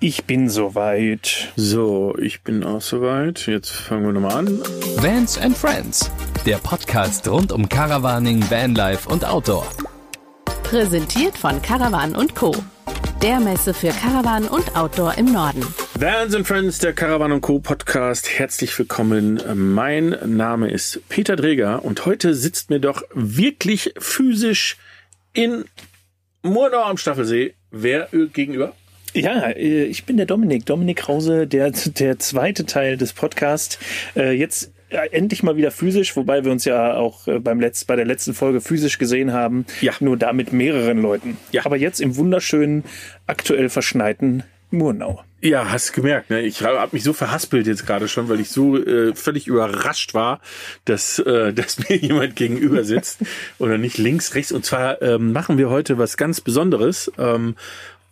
[0.00, 1.52] Ich bin soweit.
[1.56, 3.48] So, ich bin auch soweit.
[3.48, 4.62] Jetzt fangen wir nochmal an.
[4.98, 6.08] Vans and Friends,
[6.46, 9.66] der Podcast rund um Caravaning, Vanlife und Outdoor.
[10.62, 12.54] Präsentiert von Caravan und Co.
[13.22, 15.66] Der Messe für Caravan und Outdoor im Norden.
[15.94, 17.58] Vans and Friends, der Caravan Co.
[17.58, 18.38] Podcast.
[18.38, 19.42] Herzlich willkommen.
[19.74, 24.76] Mein Name ist Peter Dreger und heute sitzt mir doch wirklich physisch
[25.32, 25.64] in
[26.44, 27.54] Murnau am Staffelsee.
[27.72, 28.74] Wer gegenüber?
[29.14, 33.78] Ja, äh, ich bin der Dominik, Dominik Krause, der, der zweite Teil des Podcasts.
[34.16, 37.96] Äh, jetzt äh, endlich mal wieder physisch, wobei wir uns ja auch beim Letz-, bei
[37.96, 39.66] der letzten Folge physisch gesehen haben.
[39.80, 39.92] Ja.
[40.00, 41.36] Nur da mit mehreren Leuten.
[41.52, 41.64] Ja.
[41.64, 42.84] Aber jetzt im wunderschönen,
[43.26, 45.22] aktuell verschneiten Murnau.
[45.40, 46.40] Ja, hast gemerkt, ne?
[46.40, 50.40] Ich habe mich so verhaspelt jetzt gerade schon, weil ich so äh, völlig überrascht war,
[50.84, 53.20] dass, äh, dass mir jemand gegenüber sitzt
[53.58, 54.52] oder nicht links, rechts.
[54.52, 57.10] Und zwar ähm, machen wir heute was ganz Besonderes.
[57.18, 57.54] Ähm,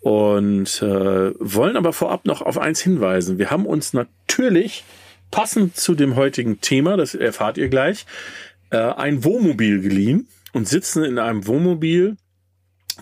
[0.07, 3.39] und äh, wollen aber vorab noch auf eins hinweisen.
[3.39, 4.85] Wir haben uns natürlich
[5.33, 8.07] passend zu dem heutigen Thema, das erfahrt ihr gleich,
[8.71, 12.17] äh, ein Wohnmobil geliehen und sitzen in einem Wohnmobil.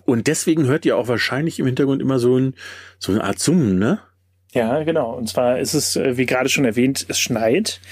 [0.06, 2.54] Und deswegen hört ihr auch wahrscheinlich im Hintergrund immer so, ein,
[2.98, 3.98] so eine Art Summen, ne?
[4.54, 5.14] Ja, genau.
[5.14, 7.82] Und zwar ist es, äh, wie gerade schon erwähnt, es schneit.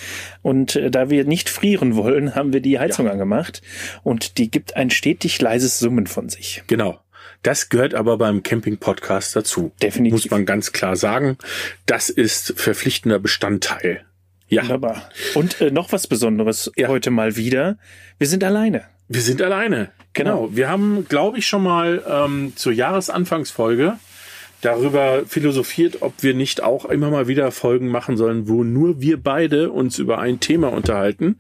[0.40, 3.12] Und äh, da wir nicht frieren wollen, haben wir die Heizung ja.
[3.12, 3.60] angemacht.
[4.04, 6.62] Und die gibt ein stetig leises Summen von sich.
[6.66, 6.98] Genau.
[7.42, 9.72] Das gehört aber beim Camping-Podcast dazu.
[9.82, 10.12] Definitiv.
[10.12, 11.36] Muss man ganz klar sagen.
[11.86, 14.04] Das ist verpflichtender Bestandteil.
[14.48, 14.62] Ja.
[14.62, 15.10] Wunderbar.
[15.34, 16.88] Und äh, noch was Besonderes ja.
[16.88, 17.78] heute mal wieder.
[18.18, 18.84] Wir sind alleine.
[19.08, 19.90] Wir sind alleine.
[20.12, 20.42] Genau.
[20.42, 20.56] genau.
[20.56, 23.98] Wir haben, glaube ich, schon mal ähm, zur Jahresanfangsfolge
[24.62, 29.22] darüber philosophiert, ob wir nicht auch immer mal wieder Folgen machen sollen, wo nur wir
[29.22, 31.36] beide uns über ein Thema unterhalten,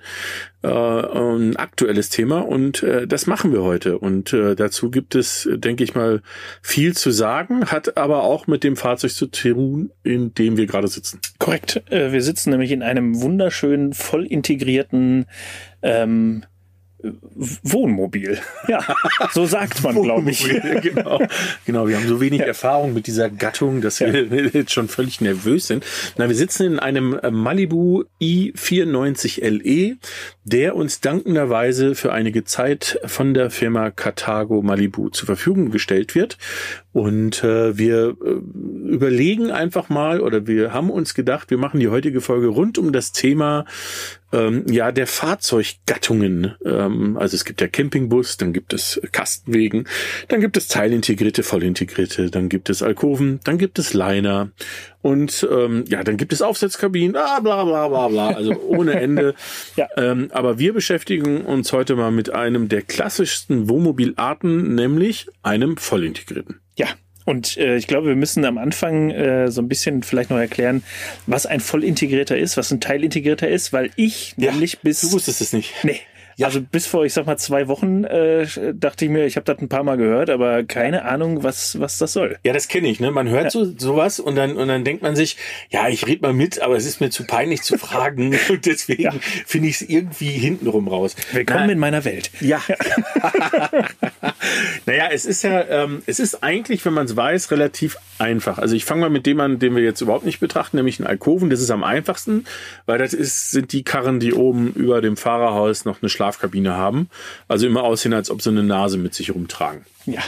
[0.62, 2.40] äh, ein aktuelles Thema.
[2.40, 3.98] Und äh, das machen wir heute.
[3.98, 6.20] Und äh, dazu gibt es, denke ich mal,
[6.62, 10.88] viel zu sagen, hat aber auch mit dem Fahrzeug zu tun, in dem wir gerade
[10.88, 11.20] sitzen.
[11.38, 15.26] Korrekt, äh, wir sitzen nämlich in einem wunderschönen, voll integrierten
[15.82, 16.44] ähm,
[17.62, 18.38] Wohnmobil.
[18.68, 18.80] Ja,
[19.32, 20.48] so sagt man, glaube ich.
[20.82, 21.20] genau.
[21.64, 22.46] genau, wir haben so wenig ja.
[22.46, 24.42] Erfahrung mit dieser Gattung, dass wir ja.
[24.52, 25.84] jetzt schon völlig nervös sind.
[26.16, 29.96] Na, wir sitzen in einem äh, Malibu i94 LE,
[30.44, 36.38] der uns dankenderweise für einige Zeit von der Firma Carthago Malibu zur Verfügung gestellt wird.
[36.92, 41.88] Und äh, wir äh, überlegen einfach mal oder wir haben uns gedacht, wir machen die
[41.88, 43.64] heutige Folge rund um das Thema
[44.32, 46.54] ähm, ja der Fahrzeuggattungen.
[46.64, 49.88] Ähm, also es gibt ja Campingbus, dann gibt es Kastenwegen,
[50.28, 54.50] dann gibt es teilintegrierte, vollintegrierte, dann gibt es Alkoven, dann gibt es Liner
[55.00, 59.34] und ähm, ja, dann gibt es Aufsetzkabinen, ah, bla bla bla bla, also ohne Ende.
[59.76, 59.88] ja.
[59.96, 66.61] ähm, aber wir beschäftigen uns heute mal mit einem der klassischsten Wohnmobilarten, nämlich einem vollintegrierten.
[66.76, 66.88] Ja,
[67.24, 70.82] und äh, ich glaube, wir müssen am Anfang äh, so ein bisschen vielleicht noch erklären,
[71.26, 75.02] was ein vollintegrierter ist, was ein Teilintegrierter ist, weil ich ja, nämlich bis.
[75.02, 75.72] Du wusstest es nicht.
[75.84, 76.00] Nee.
[76.36, 76.46] Ja.
[76.46, 79.58] Also bis vor, ich sag mal, zwei Wochen äh, dachte ich mir, ich habe das
[79.58, 82.38] ein paar Mal gehört, aber keine Ahnung, was, was das soll.
[82.44, 83.10] Ja, das kenne ich, ne?
[83.10, 83.50] Man hört ja.
[83.50, 85.36] so sowas und dann, und dann denkt man sich,
[85.70, 88.36] ja, ich red mal mit, aber es ist mir zu peinlich zu fragen.
[88.48, 89.12] und deswegen ja.
[89.46, 91.16] finde ich es irgendwie hintenrum raus.
[91.32, 92.30] Willkommen Na, in meiner Welt.
[92.40, 92.60] Ja.
[94.86, 98.58] naja, es ist ja, ähm, es ist eigentlich, wenn man es weiß, relativ einfach.
[98.58, 101.06] Also ich fange mal mit dem an, den wir jetzt überhaupt nicht betrachten, nämlich einen
[101.06, 101.50] Alkoven.
[101.50, 102.44] Das ist am einfachsten,
[102.86, 107.08] weil das ist, sind die Karren, die oben über dem Fahrerhaus noch eine Schlafkabine haben.
[107.48, 109.84] Also immer aussehen, als ob sie eine Nase mit sich rumtragen.
[110.06, 110.20] Ja.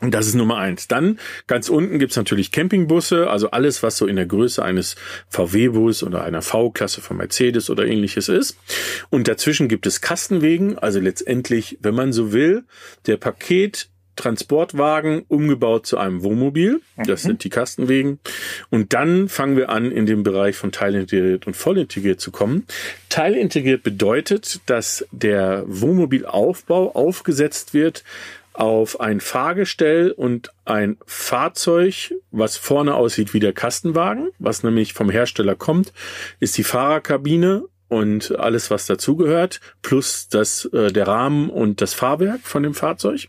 [0.00, 0.88] Und das ist Nummer eins.
[0.88, 4.96] Dann ganz unten gibt's natürlich Campingbusse, also alles, was so in der Größe eines
[5.28, 8.56] VW-Bus oder einer V-Klasse von Mercedes oder ähnliches ist.
[9.10, 12.64] Und dazwischen gibt es Kastenwegen, also letztendlich, wenn man so will,
[13.06, 13.90] der Paket
[14.22, 16.80] Transportwagen umgebaut zu einem Wohnmobil.
[16.96, 17.28] Das mhm.
[17.28, 18.20] sind die Kastenwegen.
[18.70, 22.66] Und dann fangen wir an, in den Bereich von teilintegriert und vollintegriert zu kommen.
[23.08, 28.04] Teilintegriert bedeutet, dass der Wohnmobilaufbau aufgesetzt wird
[28.52, 35.10] auf ein Fahrgestell und ein Fahrzeug, was vorne aussieht wie der Kastenwagen, was nämlich vom
[35.10, 35.92] Hersteller kommt,
[36.38, 42.40] ist die Fahrerkabine und alles, was dazugehört, plus das, äh, der Rahmen und das Fahrwerk
[42.42, 43.28] von dem Fahrzeug.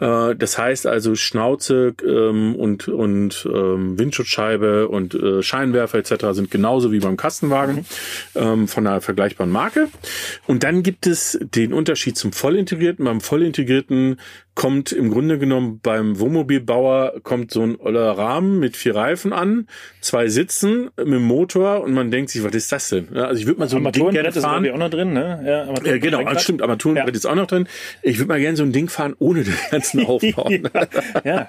[0.00, 6.32] Äh, das heißt also Schnauze ähm, und, und ähm, Windschutzscheibe und äh, Scheinwerfer etc.
[6.32, 7.86] sind genauso wie beim Kastenwagen
[8.34, 9.88] ähm, von einer vergleichbaren Marke.
[10.48, 13.04] Und dann gibt es den Unterschied zum vollintegrierten.
[13.04, 14.16] Beim vollintegrierten
[14.56, 19.68] kommt im Grunde genommen beim Wohnmobilbauer kommt so ein oller Rahmen mit vier Reifen an,
[20.00, 23.14] zwei Sitzen mit dem Motor und man denkt sich, was ist das denn?
[23.14, 24.62] Also ich würde mal so so ein Ding gerne Armaturenbrett ist fahren.
[24.62, 25.42] glaube ich auch noch drin, ne?
[25.84, 27.14] Ja, Ja, genau, das stimmt, Armaturenbrett Ja.
[27.18, 27.68] ist auch noch drin.
[28.02, 30.50] Ich würde mal gerne so ein Ding fahren ohne den ganzen Aufbau.
[31.24, 31.48] Ja.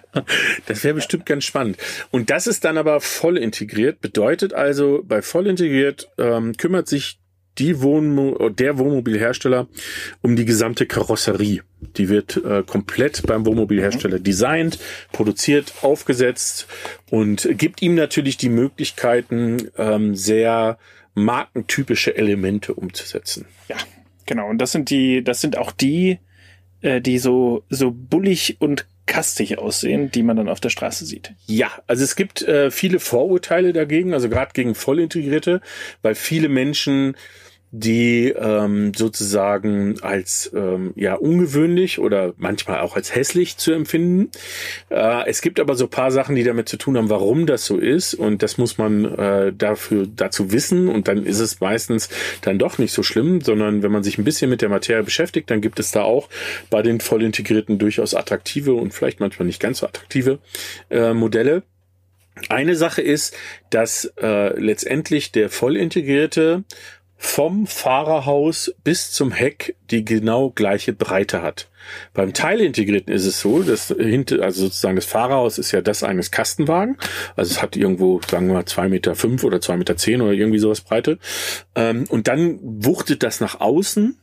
[0.65, 1.77] Das wäre bestimmt ganz spannend.
[2.11, 4.01] Und das ist dann aber voll integriert.
[4.01, 7.19] Bedeutet also, bei voll integriert ähm, kümmert sich
[7.59, 9.67] die Wohnmo der Wohnmobilhersteller
[10.21, 11.61] um die gesamte Karosserie.
[11.97, 14.77] Die wird äh, komplett beim Wohnmobilhersteller designt,
[15.11, 16.67] produziert, aufgesetzt
[17.09, 20.77] und gibt ihm natürlich die Möglichkeiten, ähm, sehr
[21.17, 23.45] markentypische Elemente umzusetzen.
[23.67, 23.77] Ja,
[24.25, 24.49] genau.
[24.49, 26.19] Und das sind die, das sind auch die,
[26.81, 31.33] äh, die so, so bullig und kastig aussehen, die man dann auf der Straße sieht.
[31.47, 35.61] Ja, also es gibt äh, viele Vorurteile dagegen, also gerade gegen Vollintegrierte,
[36.01, 37.15] weil viele Menschen
[37.79, 44.31] die ähm, sozusagen als ähm, ja ungewöhnlich oder manchmal auch als hässlich zu empfinden.
[44.89, 47.77] Äh, es gibt aber so paar Sachen, die damit zu tun haben, warum das so
[47.77, 52.09] ist und das muss man äh, dafür dazu wissen und dann ist es meistens
[52.41, 55.49] dann doch nicht so schlimm, sondern wenn man sich ein bisschen mit der Materie beschäftigt,
[55.51, 56.29] dann gibt es da auch
[56.69, 60.39] bei den Vollintegrierten durchaus attraktive und vielleicht manchmal nicht ganz so attraktive
[60.89, 61.63] äh, Modelle.
[62.49, 63.35] Eine Sache ist,
[63.69, 66.63] dass äh, letztendlich der Vollintegrierte
[67.17, 71.67] vom Fahrerhaus bis zum Heck die genau gleiche Breite hat.
[72.13, 76.31] Beim Teilintegrierten ist es so, dass hinter, also sozusagen das Fahrerhaus ist ja das eines
[76.31, 76.97] Kastenwagen.
[77.35, 80.33] Also es hat irgendwo, sagen wir mal, zwei Meter fünf oder zwei Meter zehn oder
[80.33, 81.17] irgendwie sowas Breite.
[81.75, 84.17] Ähm, und dann wuchtet das nach außen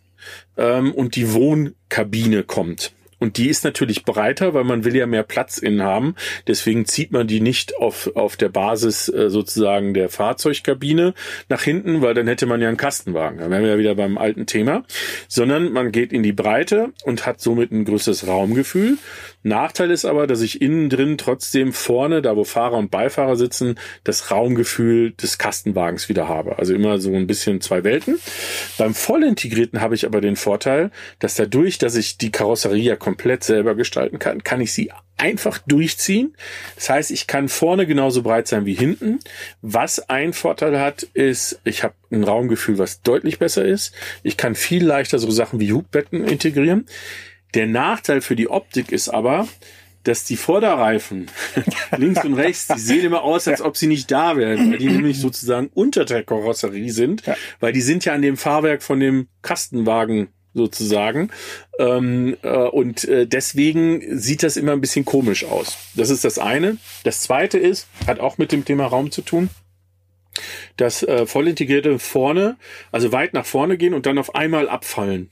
[0.56, 2.92] ähm, und die Wohnkabine kommt.
[3.18, 6.14] Und die ist natürlich breiter, weil man will ja mehr Platz innen haben.
[6.46, 11.14] Deswegen zieht man die nicht auf, auf der Basis äh, sozusagen der Fahrzeugkabine
[11.48, 13.38] nach hinten, weil dann hätte man ja einen Kastenwagen.
[13.38, 14.84] Da wären wir ja wieder beim alten Thema.
[15.28, 18.98] Sondern man geht in die Breite und hat somit ein größeres Raumgefühl.
[19.44, 23.78] Nachteil ist aber, dass ich innen drin trotzdem vorne, da wo Fahrer und Beifahrer sitzen,
[24.02, 26.58] das Raumgefühl des Kastenwagens wieder habe.
[26.58, 28.18] Also immer so ein bisschen zwei Welten.
[28.78, 33.44] Beim vollintegrierten habe ich aber den Vorteil, dass dadurch, dass ich die Karosserie ja komplett
[33.44, 36.34] selber gestalten kann, kann ich sie einfach durchziehen.
[36.74, 39.20] Das heißt, ich kann vorne genauso breit sein wie hinten.
[39.62, 43.94] Was ein Vorteil hat, ist, ich habe ein Raumgefühl, was deutlich besser ist.
[44.24, 46.86] Ich kann viel leichter so Sachen wie Hubbetten integrieren.
[47.54, 49.46] Der Nachteil für die Optik ist aber,
[50.02, 51.30] dass die Vorderreifen
[51.96, 54.88] links und rechts, die sehen immer aus, als ob sie nicht da wären, weil die
[54.88, 57.22] nämlich sozusagen unter der Karosserie sind,
[57.60, 61.30] weil die sind ja an dem Fahrwerk von dem Kastenwagen sozusagen.
[61.78, 65.76] Ähm, äh, und äh, deswegen sieht das immer ein bisschen komisch aus.
[65.94, 66.78] Das ist das eine.
[67.02, 69.50] Das zweite ist, hat auch mit dem Thema Raum zu tun
[70.76, 72.56] dass äh, vollintegrierte vorne,
[72.90, 75.30] also weit nach vorne gehen und dann auf einmal abfallen.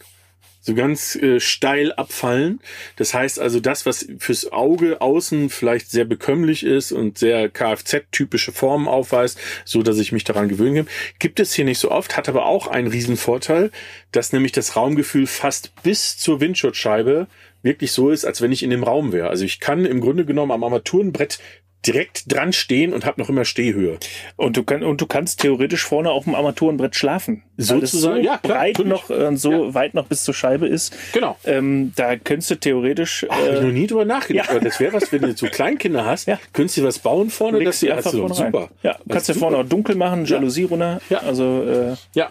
[0.65, 2.61] So ganz äh, steil abfallen.
[2.97, 8.53] Das heißt also, das, was fürs Auge außen vielleicht sehr bekömmlich ist und sehr Kfz-typische
[8.53, 12.17] Formen aufweist, so dass ich mich daran gewöhnen kann, gibt es hier nicht so oft,
[12.17, 13.73] hat aber auch einen Riesenvorteil,
[14.13, 17.27] dass nämlich das Raumgefühl fast bis zur Windschutzscheibe
[17.63, 19.29] wirklich so ist, als wenn ich in dem Raum wäre.
[19.29, 21.39] Also ich kann im Grunde genommen am Armaturenbrett
[21.87, 23.99] direkt dran stehen und habe noch immer Stehhöhe.
[24.37, 27.43] Und du, kann, und du kannst theoretisch vorne auf dem Armaturenbrett schlafen.
[27.57, 28.93] Sozusagen, so ja, klar, breit natürlich.
[29.09, 30.95] noch und so weit noch bis zur Scheibe ist.
[31.13, 31.37] Genau.
[31.45, 33.27] Ähm, da könntest du theoretisch.
[33.29, 34.51] Hab ich Äh, noch nie drüber nachgedacht.
[34.51, 36.39] Aber das wäre was, wenn du so Kleinkinder hast, Ja.
[36.53, 38.53] könntest du was bauen vorne, dass legst du die einfach also, vorne rein.
[38.53, 38.71] super.
[38.83, 41.01] Ja, Das kannst du vorne auch dunkel machen, Jalousie runter.
[41.11, 41.19] Ja.
[41.19, 42.31] Also äh, Ja,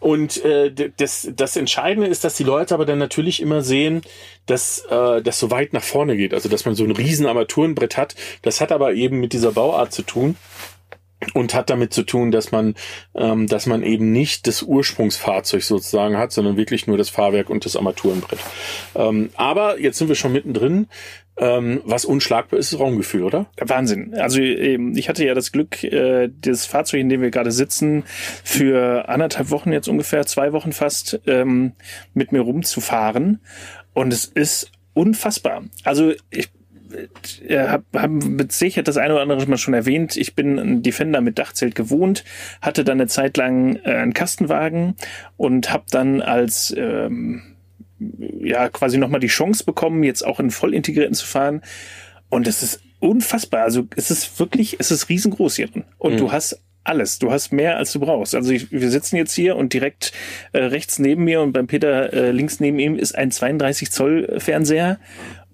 [0.00, 4.02] und äh, das, das Entscheidende ist, dass die Leute aber dann natürlich immer sehen,
[4.46, 6.34] dass äh, das so weit nach vorne geht.
[6.34, 8.14] Also dass man so ein riesen Armaturenbrett hat.
[8.42, 10.36] Das hat aber eben mit dieser Bauart zu tun
[11.34, 12.74] und hat damit zu tun, dass man,
[13.14, 17.64] ähm, dass man eben nicht das Ursprungsfahrzeug sozusagen hat, sondern wirklich nur das Fahrwerk und
[17.64, 18.40] das Armaturenbrett.
[18.94, 20.88] Ähm, aber jetzt sind wir schon mittendrin.
[21.38, 23.46] Ähm, was unschlagbar ist, ist Raumgefühl, oder?
[23.58, 24.14] Wahnsinn.
[24.14, 28.04] Also ähm, ich hatte ja das Glück, äh, das Fahrzeug, in dem wir gerade sitzen,
[28.44, 31.72] für anderthalb Wochen jetzt ungefähr, zwei Wochen fast, ähm,
[32.12, 33.40] mit mir rumzufahren.
[33.94, 35.62] Und es ist unfassbar.
[35.84, 36.50] Also ich
[37.46, 40.16] äh, habe hab mit Sicherheit das eine oder andere mal schon erwähnt.
[40.16, 42.24] Ich bin ein Defender mit Dachzelt gewohnt,
[42.60, 44.94] hatte dann eine Zeit lang äh, einen Kastenwagen
[45.36, 47.42] und habe dann als ähm,
[48.40, 51.62] ja quasi nochmal die Chance bekommen, jetzt auch in voll integrierten zu fahren.
[52.28, 53.62] Und es ist unfassbar.
[53.62, 55.84] Also es ist wirklich, es ist riesengroß hier drin.
[55.98, 57.18] Und du hast alles.
[57.18, 58.34] Du hast mehr, als du brauchst.
[58.34, 60.12] Also ich, wir sitzen jetzt hier und direkt
[60.52, 64.40] äh, rechts neben mir und beim Peter äh, links neben ihm ist ein 32 Zoll
[64.40, 64.98] Fernseher.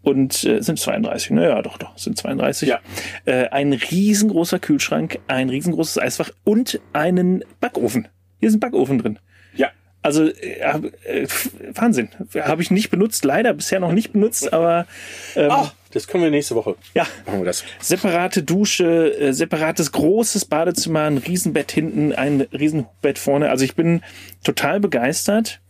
[0.08, 2.66] Und äh, sind 32, naja, doch, doch, sind 32.
[2.66, 2.80] Ja.
[3.26, 8.08] Äh, ein riesengroßer Kühlschrank, ein riesengroßes Eisfach und einen Backofen.
[8.40, 9.18] Hier ist ein Backofen drin.
[9.54, 9.68] Ja.
[10.00, 10.60] Also äh,
[11.04, 11.28] äh,
[11.74, 12.08] Wahnsinn.
[12.40, 14.86] Habe ich nicht benutzt, leider bisher noch nicht benutzt, aber
[15.36, 16.76] ähm, Ach, das können wir nächste Woche.
[16.94, 17.06] Ja.
[17.26, 17.62] Machen wir das.
[17.78, 23.50] Separate Dusche, äh, separates großes Badezimmer, ein Riesenbett hinten, ein Riesenbett vorne.
[23.50, 24.00] Also ich bin
[24.42, 25.60] total begeistert.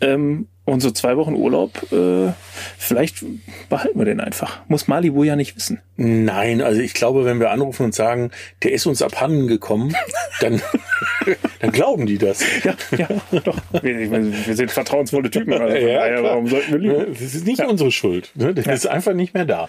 [0.00, 2.32] Ähm, und so zwei Wochen Urlaub, äh,
[2.78, 3.24] vielleicht
[3.68, 4.60] behalten wir den einfach.
[4.68, 5.80] Muss Malibu ja nicht wissen.
[5.96, 8.30] Nein, also ich glaube, wenn wir anrufen und sagen,
[8.62, 9.94] der ist uns abhanden gekommen,
[10.40, 10.62] dann,
[11.60, 12.42] dann glauben die das.
[12.64, 13.08] Ja, ja,
[13.44, 13.58] doch.
[13.82, 15.52] Wir, wir sind vertrauensvolle Typen.
[15.52, 17.06] Also Ja, daher, warum sollten wir lügen?
[17.12, 18.30] Das ist nicht unsere Schuld.
[18.34, 18.54] Ne?
[18.54, 19.68] Das ist einfach nicht mehr da.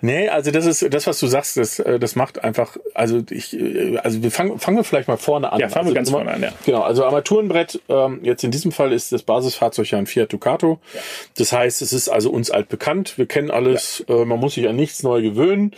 [0.00, 3.58] Nee, also das ist das, was du sagst, das, äh, das macht einfach, also ich,
[3.58, 5.60] äh, also wir fangen, fangen wir vielleicht mal vorne an.
[5.60, 6.52] Ja, fangen wir also ganz vorne an, ja.
[6.66, 10.78] Genau, also Armaturenbrett, ähm, jetzt in diesem Fall ist das Basisfahrzeug ja ein Fiat Ducato.
[11.36, 13.18] Das heißt, es ist also uns altbekannt.
[13.18, 15.72] Wir kennen alles, äh, man muss sich an nichts neu gewöhnen.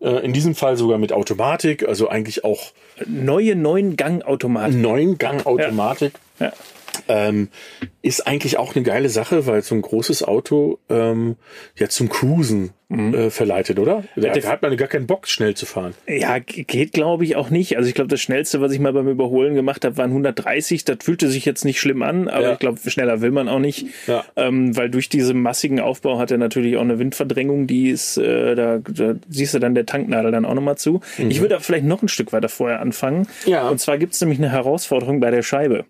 [0.00, 2.72] Äh, in diesem Fall sogar mit Automatik, also eigentlich auch
[3.06, 4.80] Neue neun Gangautomaten.
[4.80, 6.12] neun Gang Automatik.
[6.38, 6.52] Ja.
[7.08, 7.48] Ähm,
[8.02, 11.36] ist eigentlich auch eine geile Sache, weil so ein großes Auto ähm,
[11.76, 14.02] ja zum Cruisen äh, verleitet, oder?
[14.16, 15.94] Da, da hat man gar keinen Bock, schnell zu fahren.
[16.08, 17.76] Ja, geht glaube ich auch nicht.
[17.76, 20.84] Also ich glaube, das Schnellste, was ich mal beim Überholen gemacht habe, waren 130.
[20.86, 22.52] Das fühlte sich jetzt nicht schlimm an, aber Ja.
[22.54, 23.86] ich glaube, schneller will man auch nicht.
[24.08, 24.24] Ja.
[24.34, 28.54] Ähm, weil durch diesen massigen Aufbau hat er natürlich auch eine Windverdrängung, die ist, äh,
[28.56, 31.00] da, da siehst du dann der Tanknadel dann auch nochmal zu.
[31.18, 33.28] Ich würde aber vielleicht noch ein Stück weiter vorher anfangen.
[33.46, 33.50] Mhm.
[33.52, 33.68] Ja.
[33.68, 35.84] Und zwar gibt es nämlich eine Herausforderung bei der Scheibe.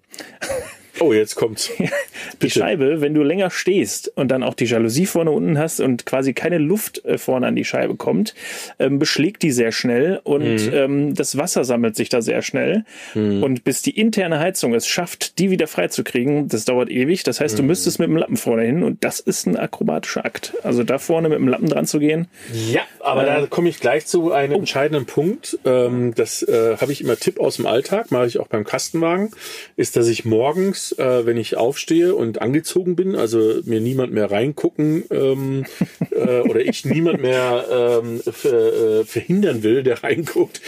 [1.00, 1.70] Oh, jetzt kommt's.
[2.42, 2.50] Die.
[2.50, 6.34] Scheibe, wenn du länger stehst und dann auch die Jalousie vorne unten hast und quasi
[6.34, 8.34] keine Luft äh, vorne an die Scheibe kommt,
[8.78, 10.70] ähm, beschlägt die sehr schnell und Mhm.
[10.74, 12.84] ähm, das Wasser sammelt sich da sehr schnell.
[13.14, 17.22] Und bis die interne Heizung es schafft, die wieder freizukriegen, das dauert ewig.
[17.22, 17.44] Das Mhm.
[17.44, 20.54] heißt, du müsstest mit dem Lappen vorne hin und das ist ein akrobatischer Akt.
[20.62, 22.28] Also da vorne mit dem Lappen dran zu gehen.
[22.70, 25.58] Ja, aber da komme ich gleich zu einem entscheidenden Punkt.
[25.64, 29.30] Ähm, das äh, habe ich immer Tipp aus dem Alltag, mache ich auch beim Kastenwagen,
[29.76, 34.30] ist, dass ich morgens, äh, wenn ich aufstehe und angezogen bin, also mir niemand mehr
[34.30, 35.64] reingucken ähm,
[36.10, 40.60] äh, oder ich niemand mehr ähm, äh, verhindern will, der reinguckt,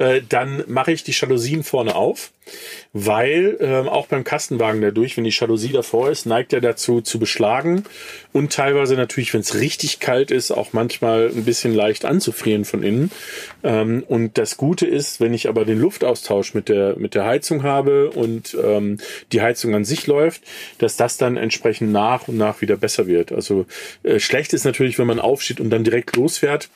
[0.00, 2.32] äh, dann mache ich die Jalousien vorne auf,
[2.94, 7.18] weil ähm, auch beim Kastenwagen dadurch, wenn die Jalousie davor ist, neigt er dazu zu
[7.18, 7.84] beschlagen
[8.32, 12.82] und teilweise natürlich, wenn es richtig kalt ist, auch manchmal ein bisschen leicht anzufrieren von
[12.82, 13.10] innen.
[13.62, 17.62] Ähm, und das Gute ist, wenn ich aber den Luftaustausch mit der mit der Heizung
[17.62, 18.96] habe und ähm,
[19.32, 20.42] die Heizung an sich läuft,
[20.78, 23.32] dass das dann entsprechend nach und nach wieder besser wird.
[23.32, 23.66] Also
[24.02, 26.70] äh, schlecht ist natürlich, wenn man aufsteht und dann direkt losfährt.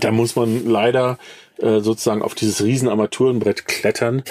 [0.00, 1.18] Da muss man leider
[1.58, 4.22] äh, sozusagen auf dieses riesen Armaturenbrett klettern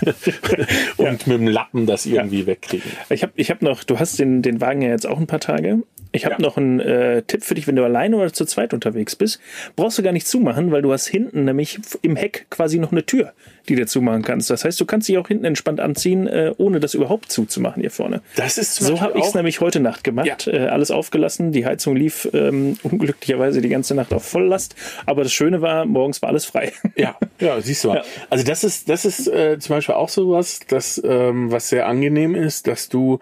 [0.96, 2.90] und mit dem Lappen das irgendwie wegkriegen.
[3.10, 5.40] Ich habe ich hab noch, du hast den, den Wagen ja jetzt auch ein paar
[5.40, 5.82] Tage.
[6.12, 6.40] Ich habe Ja.
[6.40, 9.40] noch einen äh, Tipp für dich, wenn du alleine oder zu zweit unterwegs bist.
[9.76, 13.06] Brauchst du gar nicht zumachen, weil du hast hinten nämlich im Heck quasi noch eine
[13.06, 13.32] Tür,
[13.68, 14.50] die du zumachen kannst.
[14.50, 17.90] Das heißt, du kannst dich auch hinten entspannt anziehen, äh, ohne das überhaupt zuzumachen hier
[17.90, 18.22] vorne.
[18.36, 20.46] Das ist So habe ich es nämlich heute Nacht gemacht.
[20.46, 20.52] Ja.
[20.52, 21.52] Äh, alles aufgelassen.
[21.52, 24.74] Die Heizung lief ähm, unglücklicherweise die ganze Nacht auf Volllast.
[25.06, 26.72] Aber das Schöne war, morgens war alles frei.
[26.96, 27.96] Ja, ja, siehst du mal.
[28.00, 28.02] Ja.
[28.30, 32.34] Also das ist, das ist äh, zum Beispiel auch sowas, das, ähm, was sehr angenehm
[32.34, 33.18] ist, dass du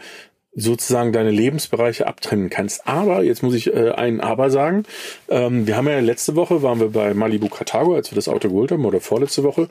[0.58, 2.86] sozusagen deine Lebensbereiche abtrennen kannst.
[2.86, 4.84] Aber, jetzt muss ich äh, ein Aber sagen,
[5.28, 8.48] ähm, wir haben ja letzte Woche, waren wir bei Malibu Cartago, als wir das Auto
[8.48, 9.68] geholt haben, oder vorletzte Woche,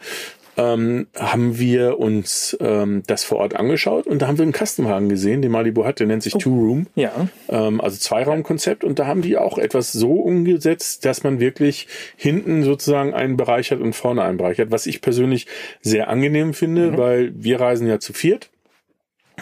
[0.57, 5.07] ähm, haben wir uns ähm, das vor Ort angeschaut und da haben wir einen Kastenwagen
[5.07, 6.87] gesehen, den Malibu hat, der nennt sich Two Room.
[6.95, 7.11] Ja.
[7.47, 12.63] Ähm, also Zweiraumkonzept und da haben die auch etwas so umgesetzt, dass man wirklich hinten
[12.63, 15.45] sozusagen einen Bereich hat und vorne einen Bereich hat, was ich persönlich
[15.81, 18.49] sehr angenehm finde, weil wir reisen ja zu viert.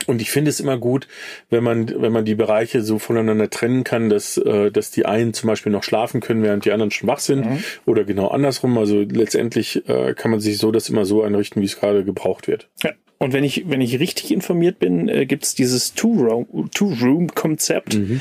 [0.08, 1.08] Und ich finde es immer gut,
[1.50, 5.34] wenn man, wenn man die Bereiche so voneinander trennen kann, dass, äh, dass die einen
[5.34, 7.46] zum Beispiel noch schlafen können, während die anderen schon wach sind.
[7.86, 8.78] Oder genau andersrum.
[8.78, 12.48] Also letztendlich äh, kann man sich so das immer so einrichten, wie es gerade gebraucht
[12.48, 12.70] wird.
[12.84, 12.92] Ja.
[13.18, 18.12] Und wenn ich, wenn ich richtig informiert bin, äh, gibt's dieses Two-Room-Konzept äh, auch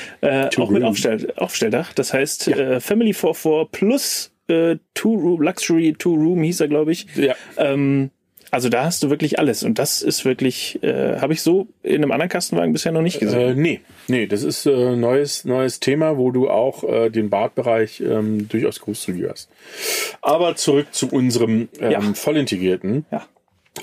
[0.44, 0.82] mit Two-Room.
[0.84, 1.92] Aufstell Aufstelldach.
[1.92, 2.56] Das heißt, Ja.
[2.56, 7.06] äh, Family 4-4 plus äh, Two-Room, Luxury Two-Room hieß er, glaube ich.
[7.16, 7.34] Ja.
[7.56, 8.10] Ähm,
[8.54, 9.62] also da hast du wirklich alles.
[9.64, 13.18] Und das ist wirklich, äh, habe ich so in einem anderen Kastenwagen bisher noch nicht
[13.20, 13.40] gesehen.
[13.40, 18.00] Äh, nee, nee, das ist äh, neues neues Thema, wo du auch äh, den Badbereich
[18.00, 19.48] ähm, durchaus großzügig hast.
[20.22, 22.00] Aber zurück zu unserem ähm, Ja.
[22.00, 23.26] vollintegrierten Ja.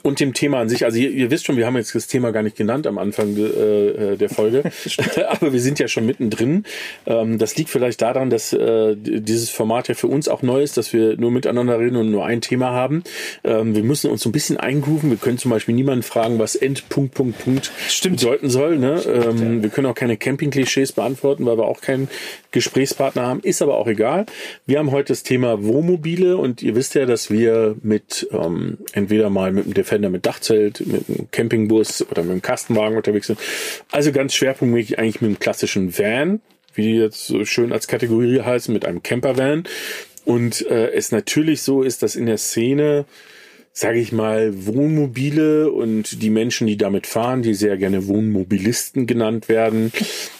[0.04, 0.86] Und dem Thema an sich.
[0.86, 3.36] Also ihr, ihr wisst schon, wir haben jetzt das Thema gar nicht genannt am Anfang
[3.36, 4.64] äh, äh, der Folge,
[5.30, 6.64] aber wir sind ja schon mittendrin.
[7.06, 10.78] Ähm, das liegt vielleicht daran, dass äh, dieses Format ja für uns auch neu ist,
[10.78, 13.04] dass wir nur miteinander reden und nur ein Thema haben.
[13.44, 15.10] Ähm, wir müssen uns so ein bisschen eingrooven.
[15.10, 18.22] Wir können zum Beispiel niemanden fragen, was End Punkt Punkt Punkt Stimmt.
[18.22, 18.78] bedeuten soll.
[18.78, 19.02] Ne?
[19.06, 22.08] Ähm, wir können auch keine Camping-Klischees beantworten, weil wir auch keinen
[22.52, 23.42] Gesprächspartner haben.
[23.42, 24.26] Ist aber auch egal.
[24.66, 29.30] Wir haben heute das Thema Wohnmobile und ihr wisst ja, dass wir mit ähm, entweder
[29.30, 33.40] mal mit dem Defender mit Dachzelt, mit einem Campingbus oder mit einem Kastenwagen unterwegs sind.
[33.92, 36.42] Also ganz schwerpunktmäßig eigentlich mit einem klassischen Van.
[36.74, 39.64] wie die jetzt so schön als Kategorie heißen, mit einem Campervan.
[40.24, 43.06] Und äh, es natürlich so ist, dass in der Szene
[43.74, 49.48] sage ich mal, Wohnmobile und die Menschen, die damit fahren, die sehr gerne Wohnmobilisten genannt
[49.48, 49.94] werden,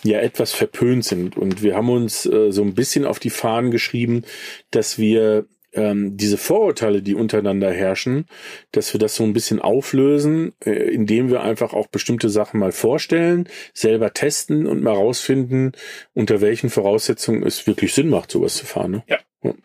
[0.04, 1.38] ja etwas verpönt sind.
[1.38, 4.24] Und wir haben uns äh, so ein bisschen auf die Fahnen geschrieben,
[4.70, 8.26] dass wir ähm, diese Vorurteile, die untereinander herrschen,
[8.72, 12.72] dass wir das so ein bisschen auflösen, äh, indem wir einfach auch bestimmte Sachen mal
[12.72, 15.72] vorstellen, selber testen und mal rausfinden,
[16.14, 18.92] unter welchen Voraussetzungen es wirklich Sinn macht, sowas zu fahren.
[18.92, 19.04] Ne?
[19.08, 19.18] Ja.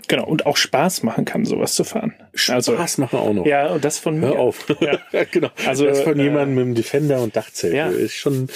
[0.09, 2.15] Genau, und auch Spaß machen kann, sowas zu fahren.
[2.33, 3.45] Spaß also, machen auch noch.
[3.45, 4.29] Ja, und das von mir.
[4.29, 4.67] Hör auf.
[4.81, 5.25] Ja.
[5.31, 5.51] genau.
[5.67, 7.75] Also das von äh, jemandem mit dem Defender und Dachzelt.
[7.75, 7.89] Ja.
[7.89, 8.49] Ist schon,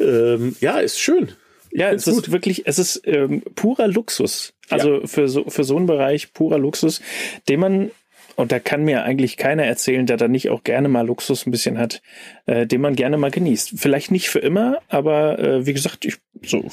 [0.00, 1.32] ähm, ja, ist schön.
[1.70, 2.30] Ja, es ist gut.
[2.32, 4.53] wirklich, es ist ähm, purer Luxus.
[4.70, 5.06] Also ja.
[5.06, 7.00] für so für so einen Bereich purer Luxus,
[7.48, 7.90] den man
[8.36, 11.50] und da kann mir eigentlich keiner erzählen, der da nicht auch gerne mal Luxus ein
[11.50, 12.02] bisschen hat,
[12.46, 13.74] äh, den man gerne mal genießt.
[13.76, 16.64] Vielleicht nicht für immer, aber äh, wie gesagt, ich, so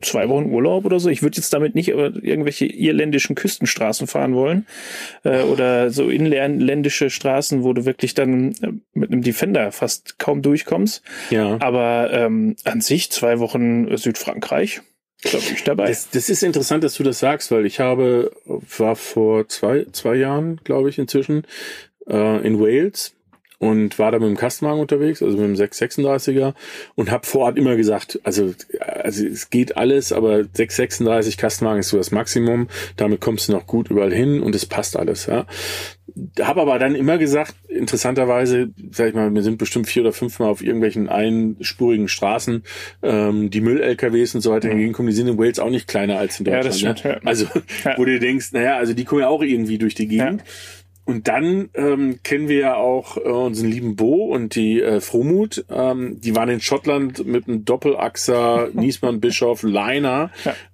[0.00, 1.10] zwei Wochen Urlaub oder so.
[1.10, 4.66] Ich würde jetzt damit nicht über irgendwelche irländischen Küstenstraßen fahren wollen
[5.24, 10.40] äh, oder so inländische Straßen, wo du wirklich dann äh, mit einem Defender fast kaum
[10.40, 11.02] durchkommst.
[11.30, 11.58] Ja.
[11.60, 14.80] Aber ähm, an sich zwei Wochen Südfrankreich
[15.24, 15.88] glaube ich, dabei.
[15.88, 20.14] Das, das, ist interessant, dass du das sagst, weil ich habe, war vor zwei, zwei
[20.14, 21.46] Jahren, glaube ich, inzwischen,
[22.08, 23.14] äh, in Wales
[23.58, 26.54] und war da mit dem Kastenwagen unterwegs, also mit dem 636er
[26.96, 31.88] und habe vor Ort immer gesagt, also, also es geht alles, aber 636 Kastenwagen ist
[31.88, 35.26] so das Maximum, damit kommst du noch gut überall hin und es passt alles.
[35.26, 35.46] Ja.
[36.40, 40.38] Habe aber dann immer gesagt, interessanterweise, sag ich mal, wir sind bestimmt vier oder fünf
[40.38, 42.62] Mal auf irgendwelchen einspurigen Straßen,
[43.02, 44.72] ähm, die Müll-LKWs und so weiter mhm.
[44.72, 46.64] entgegenkommen, die sind in Wales auch nicht kleiner als in Deutschland.
[46.64, 47.20] Ja, das stimmt, ne?
[47.22, 47.28] ja.
[47.28, 47.46] Also,
[47.84, 47.94] ja.
[47.96, 50.42] wo du denkst, naja, also die kommen ja auch irgendwie durch die Gegend.
[51.06, 55.64] Und dann ähm, kennen wir ja auch äh, unseren lieben Bo und die äh, Frohmut.
[55.68, 60.30] Ähm, die waren in Schottland mit einem Doppelachser, Niesmann, Bischof, Liner.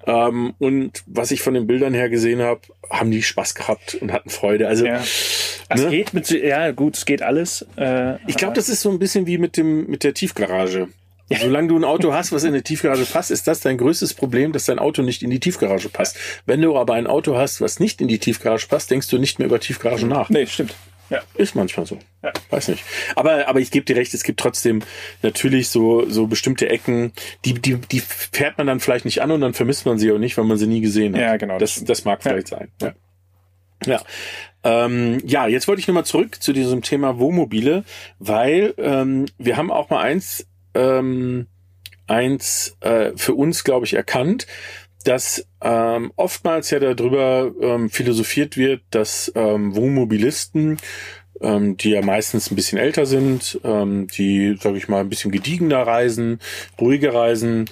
[0.06, 0.28] Ja.
[0.28, 4.12] Ähm, und was ich von den Bildern her gesehen habe, haben die Spaß gehabt und
[4.12, 4.68] hatten Freude.
[4.68, 5.00] Also ja.
[5.72, 5.90] Es ne?
[5.90, 7.66] geht mit, ja gut, es geht alles.
[7.76, 10.88] Äh, ich glaube, das ist so ein bisschen wie mit dem mit der Tiefgarage.
[11.38, 14.52] Solange du ein Auto hast, was in die Tiefgarage passt, ist das dein größtes Problem,
[14.52, 16.16] dass dein Auto nicht in die Tiefgarage passt.
[16.44, 19.38] Wenn du aber ein Auto hast, was nicht in die Tiefgarage passt, denkst du nicht
[19.38, 20.28] mehr über Tiefgarage nach.
[20.28, 20.74] Nee, stimmt.
[21.08, 21.20] Ja.
[21.34, 21.98] Ist manchmal so.
[22.22, 22.32] Ja.
[22.50, 22.84] Weiß nicht.
[23.16, 24.80] Aber, aber ich gebe dir recht, es gibt trotzdem
[25.22, 27.12] natürlich so, so bestimmte Ecken,
[27.44, 30.18] die, die, die fährt man dann vielleicht nicht an und dann vermisst man sie auch
[30.18, 31.20] nicht, weil man sie nie gesehen hat.
[31.20, 31.58] Ja, genau.
[31.58, 32.58] Das, das mag vielleicht ja.
[32.58, 32.68] sein.
[32.80, 32.94] Ja.
[33.86, 34.02] Ja.
[34.62, 37.84] Ähm, ja, jetzt wollte ich nochmal zurück zu diesem Thema Wohnmobile,
[38.18, 40.46] weil ähm, wir haben auch mal eins
[40.80, 41.46] ähm,
[42.06, 44.46] eins äh, für uns, glaube ich, erkannt,
[45.04, 50.78] dass ähm, oftmals ja darüber ähm, philosophiert wird, dass ähm, Wohnmobilisten
[51.40, 55.30] ähm, die ja meistens ein bisschen älter sind, ähm, die, sage ich mal, ein bisschen
[55.30, 56.38] gediegener reisen,
[56.78, 57.66] ruhiger reisen,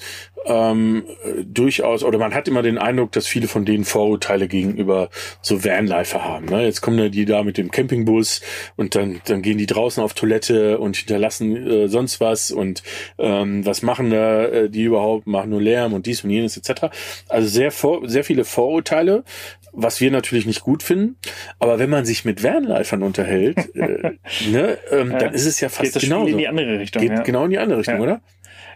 [0.47, 1.05] ähm,
[1.45, 5.11] durchaus, oder man hat immer den Eindruck, dass viele von denen Vorurteile gegenüber
[5.43, 6.47] so Vanlifer haben.
[6.47, 6.65] Ne?
[6.65, 8.41] Jetzt kommen da die da mit dem Campingbus
[8.77, 12.83] und dann, dann gehen die draußen auf Toilette und hinterlassen äh, sonst was und
[13.19, 16.87] ähm, was machen da äh, die überhaupt, machen nur Lärm und dies und jenes etc.
[17.29, 19.25] Also sehr, vor, sehr viele Vorurteile,
[19.81, 21.17] was wir natürlich nicht gut finden.
[21.61, 24.13] Aber wenn man sich mit Vanlifern unterhält, äh,
[24.51, 26.27] ne, ähm, ja, dann ist es ja fast geht genauso.
[26.27, 27.01] in die andere Richtung.
[27.01, 27.23] Geht ja.
[27.23, 28.03] genau in die andere Richtung, ja.
[28.03, 28.21] oder?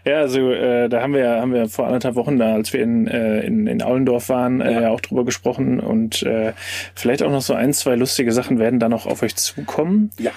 [0.05, 3.07] Ja, also äh, da haben wir haben wir vor anderthalb Wochen, da als wir in,
[3.07, 4.89] äh, in, in Aulendorf waren, äh, ja.
[4.89, 6.53] auch drüber gesprochen und äh,
[6.93, 10.11] vielleicht auch noch so ein, zwei lustige Sachen werden da noch auf euch zukommen.
[10.19, 10.31] Ja.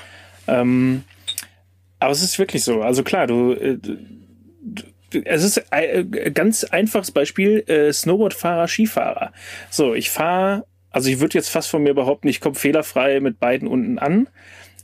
[0.46, 1.02] Ähm,
[1.98, 2.82] aber es ist wirklich so.
[2.82, 3.78] Also klar, du, äh,
[5.12, 9.32] es ist ein äh, ganz einfaches Beispiel, äh, Snowboardfahrer, Skifahrer.
[9.70, 13.38] So, ich fahre, also ich würde jetzt fast von mir behaupten, ich komme fehlerfrei mit
[13.38, 14.28] beiden unten an.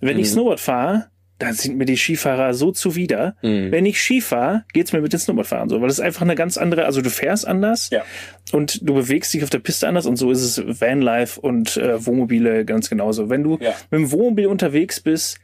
[0.01, 0.23] Wenn mhm.
[0.23, 1.07] ich Snowboard fahre,
[1.43, 3.35] dann sind mir die Skifahrer so zuwider.
[3.43, 3.73] Mhm.
[3.73, 6.37] Wenn ich Ski fahre, geht's mir mit dem Snowboardfahren so, weil es ist einfach eine
[6.37, 8.05] ganz andere, also du fährst anders ja.
[8.53, 12.05] und du bewegst dich auf der Piste anders und so ist es Vanlife und äh,
[12.07, 13.29] Wohnmobile ganz genauso.
[13.29, 13.75] Wenn du ja.
[13.91, 15.39] mit dem Wohnmobil unterwegs bist,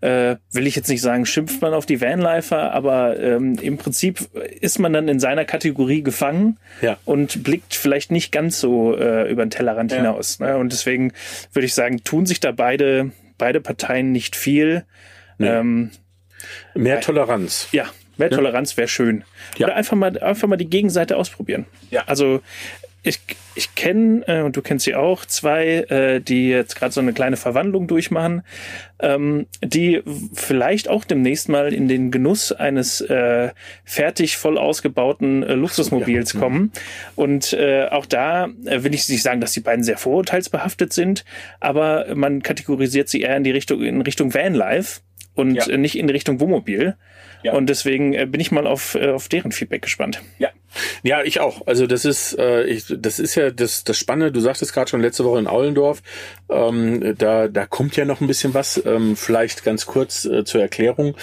[0.00, 4.28] äh, will ich jetzt nicht sagen, schimpft man auf die Vanlifer, aber ähm, im Prinzip
[4.60, 6.96] ist man dann in seiner Kategorie gefangen ja.
[7.04, 9.98] und blickt vielleicht nicht ganz so äh, über den Tellerrand ja.
[9.98, 10.38] hinaus.
[10.40, 10.56] Ne?
[10.56, 11.12] Und deswegen
[11.52, 14.84] würde ich sagen, tun sich da beide, beide Parteien nicht viel.
[15.38, 15.48] Nee.
[15.48, 15.90] Ähm,
[16.74, 17.68] mehr Toleranz.
[17.72, 17.86] Ja,
[18.16, 18.30] mehr.
[18.30, 19.24] Toleranz wäre schön.
[19.58, 19.66] Ja.
[19.66, 21.66] Oder einfach mal, einfach mal die Gegenseite ausprobieren.
[21.90, 22.04] Ja.
[22.06, 22.40] Also
[23.02, 23.20] ich,
[23.54, 27.12] ich kenne, äh, und du kennst sie auch, zwei, äh, die jetzt gerade so eine
[27.12, 28.42] kleine Verwandlung durchmachen,
[29.00, 30.02] ähm, die
[30.34, 33.50] vielleicht auch demnächst mal in den Genuss eines äh,
[33.84, 36.72] fertig voll ausgebauten äh, Luxusmobils ja, kommen.
[37.16, 41.24] Und äh, auch da äh, will ich nicht sagen, dass die beiden sehr vorurteilsbehaftet sind,
[41.58, 45.00] aber man kategorisiert sie eher in die Richtung, in Richtung Vanlife
[45.34, 45.76] und ja.
[45.76, 46.96] nicht in Richtung Wohnmobil.
[47.42, 47.54] Ja.
[47.54, 50.20] Und deswegen äh, bin ich mal auf, äh, auf deren Feedback gespannt.
[50.38, 50.50] Ja,
[51.02, 51.66] Ja, ich auch.
[51.66, 54.32] Also das ist, äh, ich, das ist ja das, das Spannende.
[54.32, 56.02] Du sagtest gerade schon letzte Woche in Aulendorf,
[56.48, 58.82] ähm, da, da kommt ja noch ein bisschen was.
[58.84, 61.14] Ähm, vielleicht ganz kurz äh, zur Erklärung.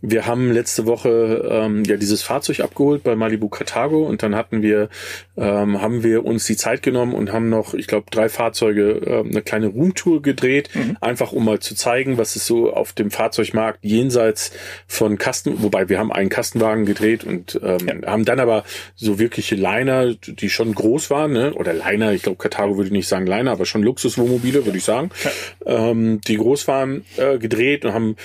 [0.00, 4.62] Wir haben letzte Woche ähm, ja dieses Fahrzeug abgeholt bei Malibu Cartago und dann hatten
[4.62, 4.88] wir,
[5.36, 9.28] ähm, haben wir uns die Zeit genommen und haben noch, ich glaube, drei Fahrzeuge äh,
[9.28, 10.96] eine kleine Roomtour gedreht, mhm.
[11.00, 14.52] einfach um mal zu zeigen, was es so auf dem Fahrzeugmarkt jenseits
[14.86, 18.10] von Kasten, wobei wir haben einen Kastenwagen gedreht und ähm, ja.
[18.10, 18.64] haben dann aber
[19.00, 21.54] so wirkliche Liner, die schon groß waren, ne?
[21.54, 24.84] oder Liner, ich glaube, Cartago würde ich nicht sagen Liner, aber schon Luxuswohnmobile, würde ich
[24.84, 25.90] sagen, ja.
[25.90, 28.16] ähm, die groß waren, äh, gedreht und haben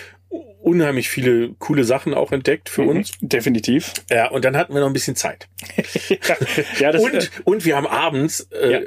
[0.63, 3.11] unheimlich viele coole Sachen auch entdeckt für mhm, uns.
[3.21, 3.93] Definitiv.
[4.09, 5.47] Ja, und dann hatten wir noch ein bisschen Zeit.
[6.79, 8.79] ja, das, und, äh, und wir haben abends, äh, ja.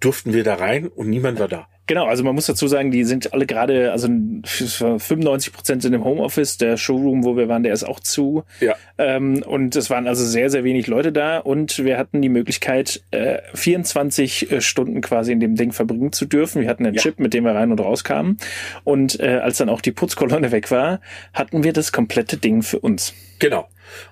[0.00, 1.68] durften wir da rein und niemand war da.
[1.88, 4.08] Genau, also man muss dazu sagen, die sind alle gerade, also
[4.44, 6.58] 95 Prozent sind im Homeoffice.
[6.58, 8.44] Der Showroom, wo wir waren, der ist auch zu.
[8.60, 8.76] Ja.
[8.98, 13.02] Ähm, und es waren also sehr, sehr wenig Leute da und wir hatten die Möglichkeit,
[13.10, 16.60] äh, 24 äh, Stunden quasi in dem Ding verbringen zu dürfen.
[16.60, 17.00] Wir hatten einen ja.
[17.00, 18.36] Chip, mit dem wir rein und raus kamen.
[18.84, 21.00] Und äh, als dann auch die Putzkolonne weg war,
[21.32, 23.14] hatten wir das komplette Ding für uns.
[23.38, 23.66] Genau.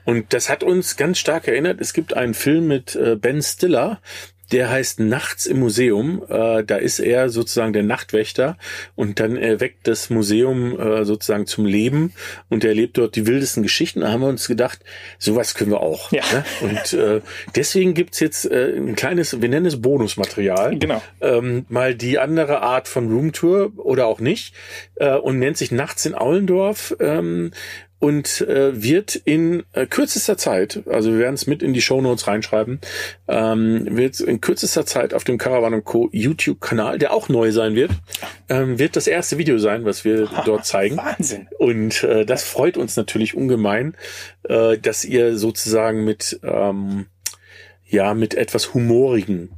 [0.04, 1.80] Und das hat uns ganz stark erinnert.
[1.82, 4.00] Es gibt einen Film mit äh, Ben Stiller,
[4.52, 6.22] der heißt Nachts im Museum.
[6.28, 8.56] Äh, da ist er sozusagen der Nachtwächter
[8.94, 12.12] und dann erweckt das Museum äh, sozusagen zum Leben
[12.48, 14.00] und er erlebt dort die wildesten Geschichten.
[14.00, 14.80] Da haben wir uns gedacht,
[15.18, 16.12] sowas können wir auch.
[16.12, 16.22] Ja.
[16.32, 16.44] Ne?
[16.60, 17.20] Und äh,
[17.54, 20.78] deswegen gibt's jetzt äh, ein kleines, wir nennen es Bonusmaterial.
[20.78, 21.02] Genau.
[21.20, 24.54] Ähm, mal die andere Art von Roomtour oder auch nicht
[24.96, 26.94] äh, und nennt sich Nachts in Aulendorf.
[27.00, 27.52] Ähm,
[28.06, 32.00] und äh, wird in äh, kürzester Zeit, also wir werden es mit in die Show
[32.00, 32.80] Notes reinschreiben,
[33.26, 36.08] ähm, wird in kürzester Zeit auf dem Caravan Co.
[36.12, 37.90] YouTube-Kanal, der auch neu sein wird,
[38.48, 40.96] ähm, wird das erste Video sein, was wir dort zeigen.
[40.98, 41.48] Wahnsinn.
[41.58, 43.96] Und äh, das freut uns natürlich ungemein,
[44.44, 47.06] äh, dass ihr sozusagen mit ähm,
[47.88, 49.50] ja mit etwas humorigen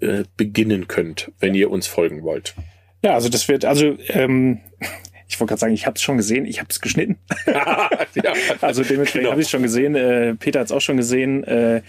[0.00, 2.54] äh, beginnen könnt, wenn ihr uns folgen wollt.
[3.02, 4.60] Ja, also das wird also ähm,
[5.28, 7.18] ich wollte gerade sagen, ich habe es schon gesehen, ich habe es geschnitten.
[7.46, 9.30] ja, also dementsprechend genau.
[9.32, 9.94] habe ich es schon gesehen.
[9.96, 11.42] Äh, Peter hat es auch schon gesehen.
[11.44, 11.82] Äh,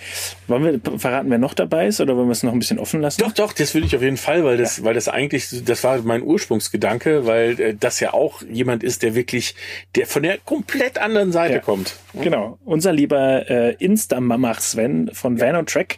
[0.48, 3.02] wollen wir verraten, wer noch dabei ist, oder wollen wir es noch ein bisschen offen
[3.02, 3.22] lassen?
[3.22, 4.84] Doch, doch, das will ich auf jeden Fall, weil das, ja.
[4.84, 9.14] weil das eigentlich, das war mein Ursprungsgedanke, weil äh, das ja auch jemand ist, der
[9.14, 9.56] wirklich,
[9.96, 11.60] der von der komplett anderen Seite ja.
[11.60, 11.96] kommt.
[12.14, 15.98] Genau, unser lieber äh, Insta-Mamach Sven von Van on Track,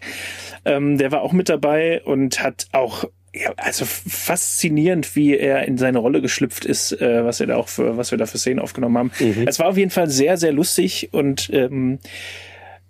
[0.65, 5.77] ähm, der war auch mit dabei und hat auch ja, also faszinierend, wie er in
[5.77, 8.59] seine Rolle geschlüpft ist, äh, was er da auch für, was wir da für Szenen
[8.59, 9.11] aufgenommen haben.
[9.19, 9.47] Mhm.
[9.47, 11.99] Es war auf jeden Fall sehr, sehr lustig und ähm,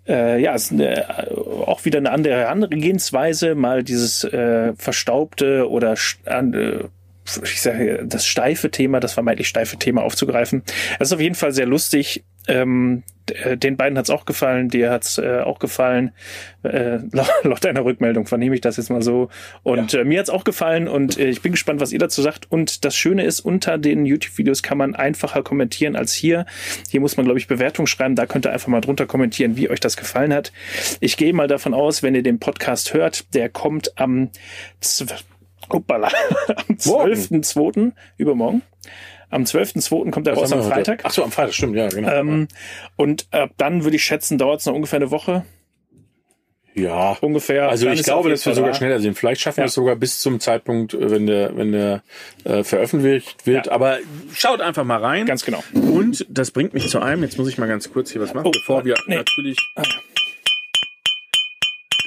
[0.08, 1.30] äh, ja, ist eine,
[1.66, 6.72] auch wieder eine andere Herangehensweise, mal dieses äh, verstaubte oder äh,
[7.44, 10.62] ich sage, das steife Thema, das vermeintlich steife Thema aufzugreifen.
[10.98, 12.24] Es ist auf jeden Fall sehr lustig.
[12.50, 16.12] Ähm, äh, den beiden hat's auch gefallen, dir hat's äh, auch gefallen.
[16.62, 16.98] Äh,
[17.42, 19.28] laut deiner Rückmeldung vernehme ich das jetzt mal so.
[19.62, 20.00] Und ja.
[20.00, 22.50] äh, mir hat's auch gefallen und äh, ich bin gespannt, was ihr dazu sagt.
[22.50, 26.44] Und das Schöne ist, unter den YouTube-Videos kann man einfacher kommentieren als hier.
[26.90, 28.16] Hier muss man, glaube ich, Bewertung schreiben.
[28.16, 30.52] Da könnt ihr einfach mal drunter kommentieren, wie euch das gefallen hat.
[31.00, 34.30] Ich gehe mal davon aus, wenn ihr den Podcast hört, der kommt am,
[35.72, 36.08] Hoppala,
[36.48, 37.92] am 12.2.
[38.16, 38.62] übermorgen.
[39.30, 40.10] Am 12.2.
[40.10, 41.00] kommt er raus am Freitag.
[41.04, 42.10] Ach so, am Freitag, stimmt, ja, genau.
[42.10, 42.48] Ähm,
[42.96, 45.44] und ab dann würde ich schätzen, dauert es noch ungefähr eine Woche.
[46.74, 47.68] Ja, ungefähr.
[47.68, 49.18] Also ich glaube, dass wir sogar schneller sind.
[49.18, 49.64] Vielleicht schaffen ja.
[49.64, 52.02] wir es sogar bis zum Zeitpunkt, äh, wenn der, wenn der
[52.44, 53.66] äh, veröffentlicht wird.
[53.66, 53.72] Ja.
[53.72, 53.98] Aber
[54.32, 55.26] schaut einfach mal rein.
[55.26, 55.62] Ganz genau.
[55.72, 57.22] Und das bringt mich zu einem.
[57.22, 59.16] Jetzt muss ich mal ganz kurz hier was machen, oh, bevor wir nee.
[59.16, 59.58] natürlich.
[59.74, 59.82] Ah.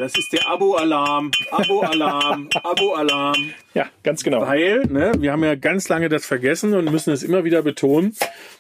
[0.04, 1.32] Das ist der Abo-Alarm.
[1.50, 2.50] Abo-Alarm.
[2.64, 3.54] Abo-Alarm.
[3.74, 4.42] Ja, ganz genau.
[4.42, 8.14] Weil, ne, wir haben ja ganz lange das vergessen und müssen es immer wieder betonen,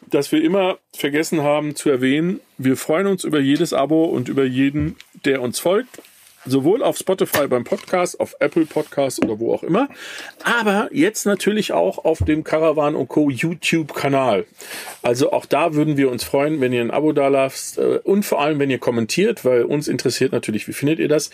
[0.09, 4.45] dass wir immer vergessen haben zu erwähnen, wir freuen uns über jedes Abo und über
[4.45, 6.01] jeden, der uns folgt
[6.45, 9.89] sowohl auf Spotify beim Podcast, auf Apple Podcast oder wo auch immer,
[10.43, 13.29] aber jetzt natürlich auch auf dem Caravan Co.
[13.29, 14.45] YouTube-Kanal.
[15.01, 18.23] Also auch da würden wir uns freuen, wenn ihr ein Abo da lasst äh, und
[18.23, 21.29] vor allem, wenn ihr kommentiert, weil uns interessiert natürlich, wie findet ihr das?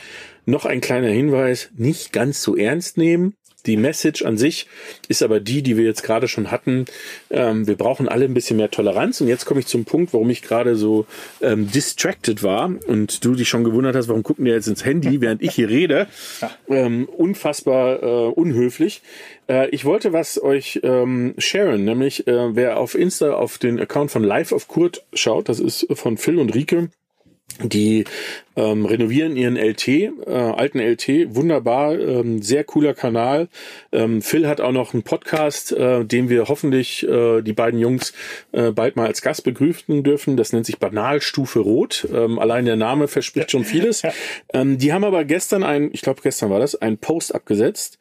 [0.46, 3.36] Noch ein kleiner Hinweis, nicht ganz so ernst nehmen.
[3.66, 4.68] Die Message an sich
[5.08, 6.86] ist aber die, die wir jetzt gerade schon hatten.
[7.30, 9.22] Ähm, wir brauchen alle ein bisschen mehr Toleranz.
[9.22, 11.06] Und jetzt komme ich zum Punkt, warum ich gerade so
[11.42, 15.22] ähm, distracted war und du dich schon gewundert hast, warum gucken die jetzt ins Handy,
[15.22, 16.08] während ich hier rede.
[16.70, 19.02] Ähm, unfassbar äh, unhöflich.
[19.50, 24.12] Äh, ich wollte was euch ähm, sharen, nämlich äh, wer auf Insta auf den Account
[24.12, 26.90] von Live of Kurt schaut, das ist von Phil und Rike,
[27.64, 28.06] die
[28.56, 33.48] ähm, renovieren ihren LT, äh, alten LT, wunderbar, ähm, sehr cooler Kanal.
[33.92, 38.14] Ähm, Phil hat auch noch einen Podcast, äh, den wir hoffentlich äh, die beiden Jungs
[38.52, 40.38] äh, bald mal als Gast begrüßen dürfen.
[40.38, 42.08] Das nennt sich Banalstufe Rot.
[42.14, 44.04] Ähm, allein der Name verspricht schon vieles.
[44.54, 47.98] Ähm, die haben aber gestern ein, ich glaube gestern war das, ein Post abgesetzt,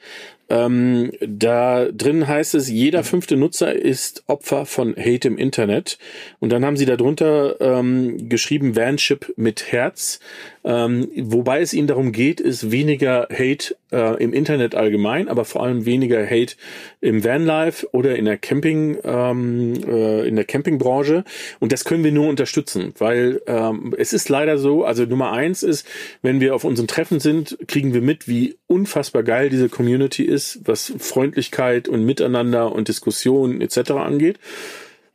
[0.51, 5.99] ähm, da drin heißt es, jeder fünfte Nutzer ist Opfer von Hate im Internet.
[6.41, 10.21] Und dann haben sie darunter ähm, geschrieben, Vanship mit Herz.
[10.65, 15.63] Ähm, wobei es ihnen darum geht, ist weniger Hate äh, im Internet allgemein, aber vor
[15.63, 16.57] allem weniger Hate
[17.01, 21.25] im Vanlife oder in der Camping, ähm, äh, in der Campingbranche.
[21.61, 25.63] Und das können wir nur unterstützen, weil ähm, es ist leider so, also Nummer eins
[25.63, 25.87] ist,
[26.23, 30.61] wenn wir auf unseren Treffen sind, kriegen wir mit, wie unfassbar geil diese Community ist,
[30.65, 33.93] was Freundlichkeit und Miteinander und Diskussion etc.
[33.93, 34.39] angeht.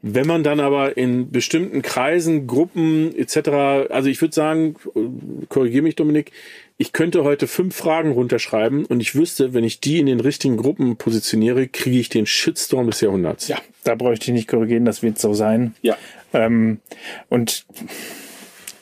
[0.06, 4.76] Wenn man dann aber in bestimmten Kreisen, Gruppen etc., also ich würde sagen,
[5.48, 6.34] korrigiere mich Dominik,
[6.78, 10.58] ich könnte heute fünf Fragen runterschreiben und ich wüsste, wenn ich die in den richtigen
[10.58, 13.48] Gruppen positioniere, kriege ich den Shitstorm des Jahrhunderts.
[13.48, 15.74] Ja, da bräuchte ich nicht korrigieren, das wird so sein.
[15.82, 15.96] Ja.
[16.34, 16.80] Ähm,
[17.30, 17.66] und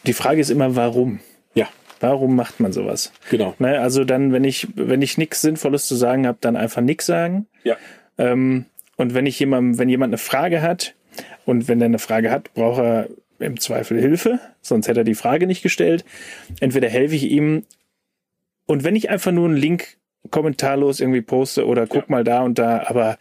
[0.07, 1.19] die Frage ist immer, warum?
[1.53, 1.67] Ja.
[1.99, 3.13] Warum macht man sowas?
[3.29, 3.53] Genau.
[3.59, 7.05] Ne, also dann, wenn ich, wenn ich nichts Sinnvolles zu sagen habe, dann einfach nichts
[7.05, 7.45] sagen.
[7.63, 7.77] Ja.
[8.17, 10.95] Ähm, und wenn ich jemandem, wenn jemand eine Frage hat
[11.45, 15.15] und wenn er eine Frage hat, braucht er im Zweifel Hilfe, sonst hätte er die
[15.15, 16.05] Frage nicht gestellt.
[16.59, 17.63] Entweder helfe ich ihm
[18.65, 19.97] und wenn ich einfach nur einen Link
[20.29, 23.17] kommentarlos irgendwie poste oder guck mal da und da, aber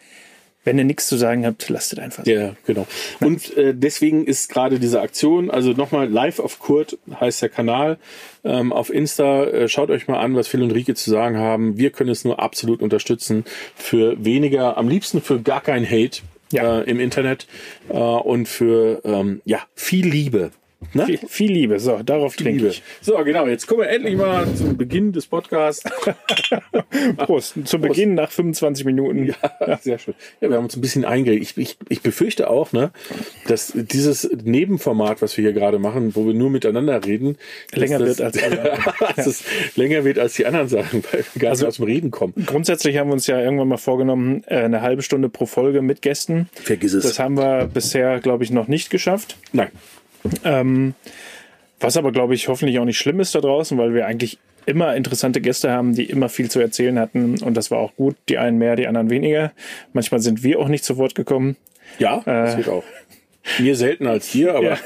[0.62, 2.24] wenn ihr nichts zu sagen habt, lasst es einfach.
[2.24, 2.30] so.
[2.30, 2.86] Ja, genau.
[3.20, 7.98] Und äh, deswegen ist gerade diese Aktion, also nochmal Live of Kurt heißt der Kanal
[8.44, 9.44] ähm, auf Insta.
[9.44, 11.78] Äh, schaut euch mal an, was Phil und Rike zu sagen haben.
[11.78, 16.20] Wir können es nur absolut unterstützen für weniger, am liebsten für gar kein Hate
[16.52, 16.80] Ja.
[16.80, 17.46] äh, im Internet
[17.88, 20.50] äh, und für ähm, ja viel Liebe.
[20.94, 21.04] Ne?
[21.06, 22.68] Viel, viel Liebe, so, darauf trinke Liebe.
[22.68, 22.82] ich.
[23.00, 23.46] So, genau.
[23.46, 25.84] Jetzt kommen wir endlich mal zum Beginn des Podcasts.
[27.18, 27.54] Prost.
[27.64, 29.26] Zu Beginn nach 25 Minuten.
[29.60, 30.14] Ja, sehr schön.
[30.40, 31.42] Ja, wir haben uns ein bisschen eingeregt.
[31.42, 32.90] Ich, ich, ich befürchte auch, ne,
[33.46, 37.36] dass dieses Nebenformat, was wir hier gerade machen, wo wir nur miteinander reden,
[37.72, 38.38] Länger dass wird als
[39.16, 39.44] dass es
[39.76, 42.32] länger wird als die anderen Sachen, weil wir gar Also- nicht aus dem Reden kommen.
[42.46, 46.02] Grundsätzlich haben wir uns ja irgendwann mal vorgenommen, äh, eine halbe Stunde pro Folge mit
[46.02, 46.48] Gästen.
[46.54, 47.04] Vergiss es.
[47.04, 49.36] Das haben wir bisher, glaube ich, noch nicht geschafft.
[49.52, 49.68] Nein.
[50.44, 50.94] Ähm,
[51.80, 54.94] was aber, glaube ich, hoffentlich auch nicht schlimm ist da draußen, weil wir eigentlich immer
[54.94, 57.42] interessante Gäste haben, die immer viel zu erzählen hatten.
[57.42, 58.16] Und das war auch gut.
[58.28, 59.52] Die einen mehr, die anderen weniger.
[59.94, 61.56] Manchmal sind wir auch nicht zu Wort gekommen.
[61.98, 62.56] Ja, das Äh.
[62.58, 62.84] geht auch.
[63.58, 64.78] Mir seltener als dir, aber Ja.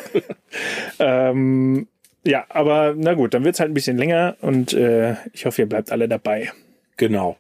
[1.01, 1.89] Ähm,
[2.25, 5.69] ja, aber na gut, dann wird's halt ein bisschen länger und äh, ich hoffe, ihr
[5.69, 6.53] bleibt alle dabei.
[6.97, 7.37] Genau.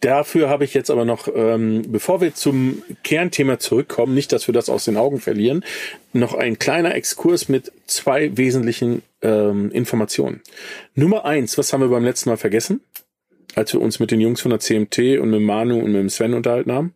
[0.00, 4.52] Dafür habe ich jetzt aber noch, ähm, bevor wir zum Kernthema zurückkommen, nicht, dass wir
[4.52, 5.64] das aus den Augen verlieren,
[6.12, 10.42] noch ein kleiner Exkurs mit zwei wesentlichen ähm, Informationen.
[10.94, 12.80] Nummer eins, was haben wir beim letzten Mal vergessen,
[13.54, 16.34] als wir uns mit den Jungs von der CMT und mit Manu und mit Sven
[16.34, 16.95] unterhalten haben?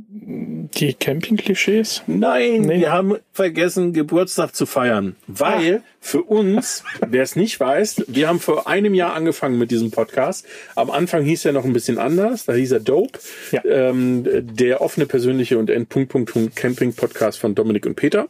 [0.00, 2.02] Die Camping-Klischees?
[2.06, 2.80] Nein, Nee.
[2.80, 5.16] wir haben vergessen, Geburtstag zu feiern.
[5.26, 9.90] Weil für uns, wer es nicht weiß, wir haben vor einem Jahr angefangen mit diesem
[9.90, 10.46] Podcast.
[10.76, 12.44] Am Anfang hieß er noch ein bisschen anders.
[12.44, 13.18] Da hieß er Dope.
[13.50, 13.64] Ja.
[13.64, 18.28] Ähm, der offene, persönliche und Endpunkt Punkt, Punkt, Camping Podcast von Dominik und Peter.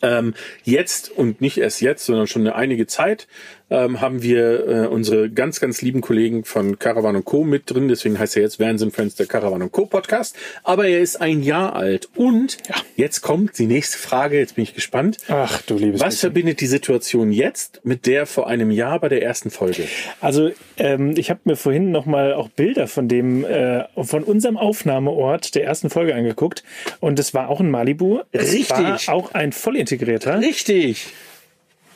[0.00, 0.32] Ähm,
[0.64, 3.28] jetzt und nicht erst jetzt, sondern schon eine einige Zeit
[3.70, 7.44] ähm, haben wir äh, unsere ganz, ganz lieben Kollegen von Caravan Co.
[7.44, 7.88] mit drin.
[7.88, 9.86] Deswegen heißt er jetzt Vans and Friends der Caravan Co.
[9.86, 10.36] Podcast.
[10.62, 12.08] Aber er ist ein Jahr alt.
[12.14, 12.58] Und
[12.96, 14.38] jetzt kommt die nächste Frage.
[14.38, 15.18] Jetzt bin ich gespannt.
[15.28, 16.30] Ach du liebes Was bisschen.
[16.30, 19.84] verbindet die Situation jetzt mit der vor einem Jahr bei der ersten Folge?
[20.20, 24.56] Also ähm, ich habe mir vorhin noch mal auch Bilder von dem äh, von unserem
[24.56, 26.64] Aufnahmeort der ersten Folge angeguckt
[27.00, 28.20] und es war auch ein Malibu.
[28.32, 28.70] Es Richtig.
[28.70, 31.06] war auch ein vollintegrierter Richtig.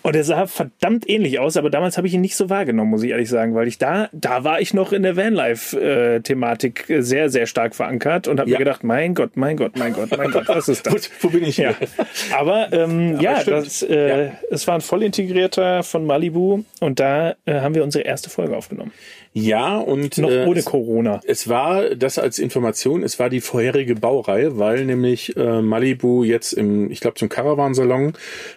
[0.08, 3.02] Und er sah verdammt ähnlich aus, aber damals habe ich ihn nicht so wahrgenommen, muss
[3.02, 7.46] ich ehrlich sagen, weil ich da da war ich noch in der Vanlife-Thematik sehr sehr
[7.46, 8.56] stark verankert und habe Ja.
[8.56, 11.10] mir gedacht, mein Gott, mein Gott, mein Gott, mein Gott, was ist das?
[11.20, 11.88] wo bin ich Ja, hier?
[12.36, 13.66] aber ähm, ja, stimmt.
[13.66, 14.32] das, äh, Ja.
[14.50, 18.92] es war ein vollintegrierter von Malibu und da äh, haben wir unsere erste Folge aufgenommen.
[19.40, 21.20] Ja, und Noch äh, ohne es- Corona.
[21.26, 26.52] Es war, das als Information, es war die vorherige Baureihe, weil nämlich äh, Malibu jetzt
[26.52, 28.14] im, ich glaube zum Caravansalon,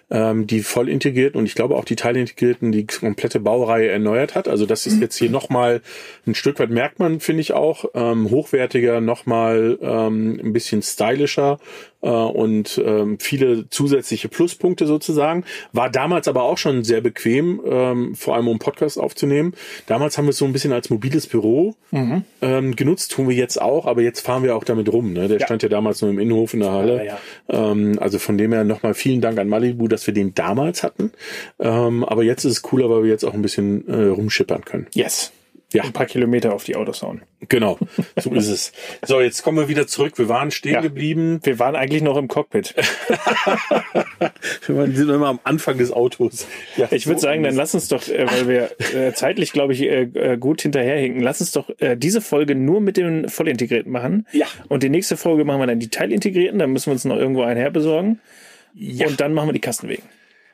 [0.09, 4.47] ähm, die voll integriert und ich glaube auch die teilintegrierten, die komplette Baureihe erneuert hat.
[4.47, 5.81] Also das ist jetzt hier nochmal
[6.25, 11.59] ein Stück weit, merkt man, finde ich auch, ähm, hochwertiger, nochmal ähm, ein bisschen stylischer
[12.01, 15.43] äh, und ähm, viele zusätzliche Pluspunkte sozusagen.
[15.73, 19.53] War damals aber auch schon sehr bequem, ähm, vor allem um Podcast aufzunehmen.
[19.87, 22.23] Damals haben wir es so ein bisschen als mobiles Büro Mhm.
[22.41, 25.11] ähm, genutzt, tun wir jetzt auch, aber jetzt fahren wir auch damit rum.
[25.13, 25.27] Ne?
[25.27, 25.45] Der Ja.
[25.45, 27.05] stand ja damals nur im Innenhof in der Halle.
[27.05, 27.17] Ja,
[27.49, 31.11] Ähm, also von dem her nochmal vielen Dank an Malibu, dass wir den damals hatten.
[31.59, 34.87] Ähm, aber jetzt ist es cooler, weil wir jetzt auch ein bisschen äh, rumschippern können.
[34.93, 35.31] Yes.
[35.73, 35.83] Ja.
[35.83, 37.21] Ein paar Kilometer auf die Autos hauen.
[37.47, 37.79] Genau,
[38.17, 38.71] so ist es.
[39.05, 40.17] So, jetzt kommen wir wieder zurück.
[40.17, 40.81] Wir waren stehen Ja.
[40.81, 41.39] geblieben.
[41.43, 42.75] Wir waren eigentlich noch im Cockpit.
[44.67, 46.47] Wir sind immer am Anfang des Autos.
[46.77, 49.73] Ja, Ich würde so sagen, dann lass uns doch, äh, weil wir äh, zeitlich, glaube
[49.73, 53.91] ich, äh, äh, gut hinterherhinken, lass uns doch äh, diese Folge nur mit den Vollintegrierten
[53.91, 54.27] machen.
[54.31, 54.47] Ja.
[54.67, 57.43] Und die nächste Folge machen wir dann die Teilintegrierten, dann müssen wir uns noch irgendwo
[57.43, 58.19] einen herbesorgen.
[58.73, 59.07] Ja.
[59.07, 60.03] Und dann machen wir die Kastenwegen.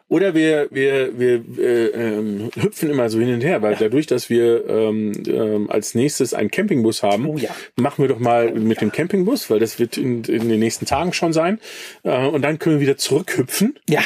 [0.09, 4.29] Oder wir, wir, wir äh, ähm, hüpfen immer so hin und her, weil dadurch, dass
[4.29, 7.49] wir ähm, ähm, als nächstes einen Campingbus haben, Oh ja.
[7.75, 11.11] machen wir doch mal mit dem Campingbus, weil das wird in, in den nächsten Tagen
[11.11, 11.59] schon sein.
[12.03, 13.77] Äh, und dann können wir wieder zurückhüpfen.
[13.89, 14.01] Ja.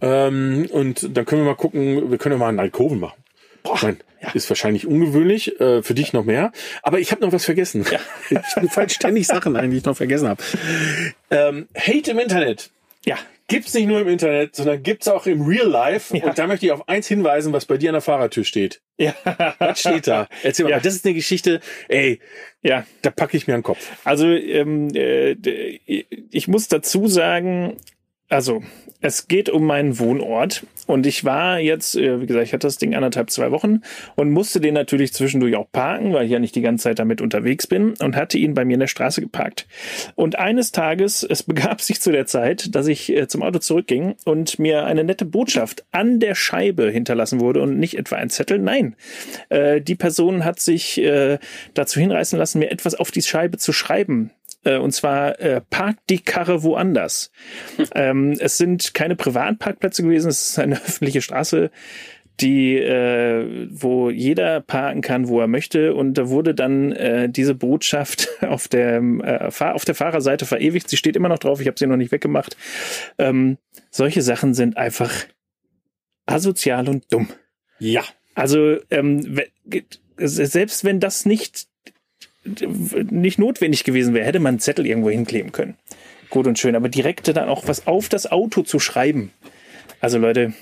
[0.00, 3.22] Ähm, und dann können wir mal gucken, wir können ja mal einen Alkoven machen.
[3.62, 3.98] Boah, Nein,
[4.34, 6.52] ist wahrscheinlich ungewöhnlich, äh, für dich noch mehr.
[6.82, 7.86] Aber ich habe noch was vergessen.
[8.30, 10.42] ich fallen ständig Sachen ein, die ich noch vergessen habe.
[11.30, 12.70] Ähm, Hate im Internet
[13.06, 13.16] Ja.
[13.48, 16.16] Gibt's nicht nur im Internet, sondern gibt's auch im Real Life.
[16.16, 16.24] Ja.
[16.24, 18.80] Und da möchte ich auf eins hinweisen, was bei dir an der Fahrertür steht.
[18.96, 19.14] Ja.
[19.58, 20.28] Was steht da?
[20.42, 20.80] Erzähl mal, Ja.
[20.80, 22.20] das ist eine Geschichte, ey,
[22.62, 22.86] Ja.
[23.02, 23.90] da packe ich mir den Kopf.
[24.04, 25.32] Also ähm, äh,
[26.30, 27.76] ich muss dazu sagen,
[28.28, 28.62] also
[29.00, 32.78] es geht um meinen Wohnort und ich war jetzt, äh, wie gesagt, ich hatte das
[32.78, 33.80] Ding anderthalb, zwei Wochen
[34.16, 37.20] und musste den natürlich zwischendurch auch parken, weil ich ja nicht die ganze Zeit damit
[37.20, 39.66] unterwegs bin und hatte ihn bei mir in der Straße geparkt.
[40.14, 44.14] Und eines Tages, es begab sich zu der Zeit, dass ich äh, zum Auto zurückging
[44.24, 48.58] und mir eine nette Botschaft an der Scheibe hinterlassen wurde und nicht etwa ein Zettel.
[48.58, 48.96] Nein,
[49.48, 51.00] äh, die Person hat sich
[51.74, 54.30] dazu hinreißen lassen, mir etwas auf die Scheibe zu schreiben.
[54.64, 57.30] Äh, Und zwar äh, parkt die Karre woanders.
[57.94, 61.70] ähm, es sind keine Privatparkplätze gewesen, es ist eine öffentliche Straße,
[62.40, 65.94] die, äh, wo jeder parken kann, wo er möchte.
[65.94, 70.88] Und da wurde dann äh, diese Botschaft auf der, äh, Fahr auf der Fahrerseite verewigt.
[70.88, 72.56] Sie steht immer noch drauf, ich habe sie noch nicht weggemacht.
[73.18, 73.58] Ähm,
[73.90, 75.12] solche Sachen sind einfach
[76.26, 77.28] asozial und dumm.
[77.78, 78.02] Ja.
[78.34, 79.40] Also ähm,
[80.16, 81.68] selbst wenn das nicht
[83.10, 85.76] nicht notwendig gewesen wäre, hätte man einen Zettel irgendwo hinkleben können.
[86.30, 89.30] Gut und schön, aber direkt dann auch was auf das Auto zu schreiben.
[90.00, 90.52] Also Leute,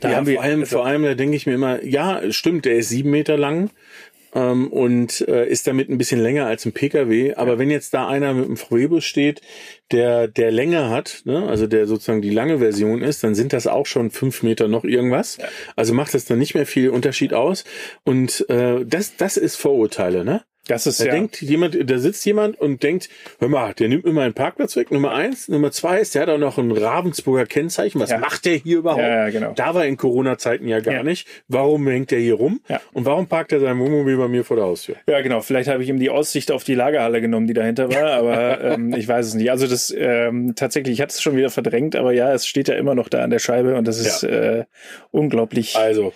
[0.00, 2.20] da ja, haben wir vor allem, also, vor allem, da denke ich mir immer, ja,
[2.30, 3.70] stimmt, der ist sieben Meter lang
[4.34, 7.34] ähm, und äh, ist damit ein bisschen länger als ein PKW.
[7.34, 9.40] Aber wenn jetzt da einer mit einem VW-Bus steht,
[9.92, 13.66] der der Länge hat, ne, also der sozusagen die lange Version ist, dann sind das
[13.66, 15.38] auch schon fünf Meter noch irgendwas.
[15.76, 17.64] Also macht das dann nicht mehr viel Unterschied aus.
[18.04, 20.44] Und äh, das das ist Vorurteile, ne?
[20.66, 24.04] Das ist Da ja denkt jemand, da sitzt jemand und denkt, hör mal, der nimmt
[24.04, 24.90] mir meinen Parkplatz weg.
[24.90, 25.48] Nummer eins.
[25.48, 28.00] Nummer zwei ist, der hat auch noch ein Ravensburger Kennzeichen.
[28.00, 28.18] Was Ja.
[28.18, 29.02] macht der hier überhaupt?
[29.02, 29.52] Ja, ja, genau.
[29.54, 31.26] Da war in Corona-Zeiten ja gar nicht.
[31.48, 32.60] Warum hängt der hier rum?
[32.68, 32.80] Ja.
[32.92, 34.96] Und warum parkt er sein Wohnmobil bei mir vor der Haustür?
[35.08, 35.40] Ja, genau.
[35.40, 38.94] Vielleicht habe ich ihm die Aussicht auf die Lagerhalle genommen, die dahinter war, aber ähm,
[38.94, 39.50] ich weiß es nicht.
[39.50, 42.74] Also das ähm, tatsächlich, ich hatte es schon wieder verdrängt, aber ja, es steht ja
[42.74, 44.64] immer noch da an der Scheibe und das ist äh,
[45.10, 45.76] unglaublich.
[45.76, 46.12] Also,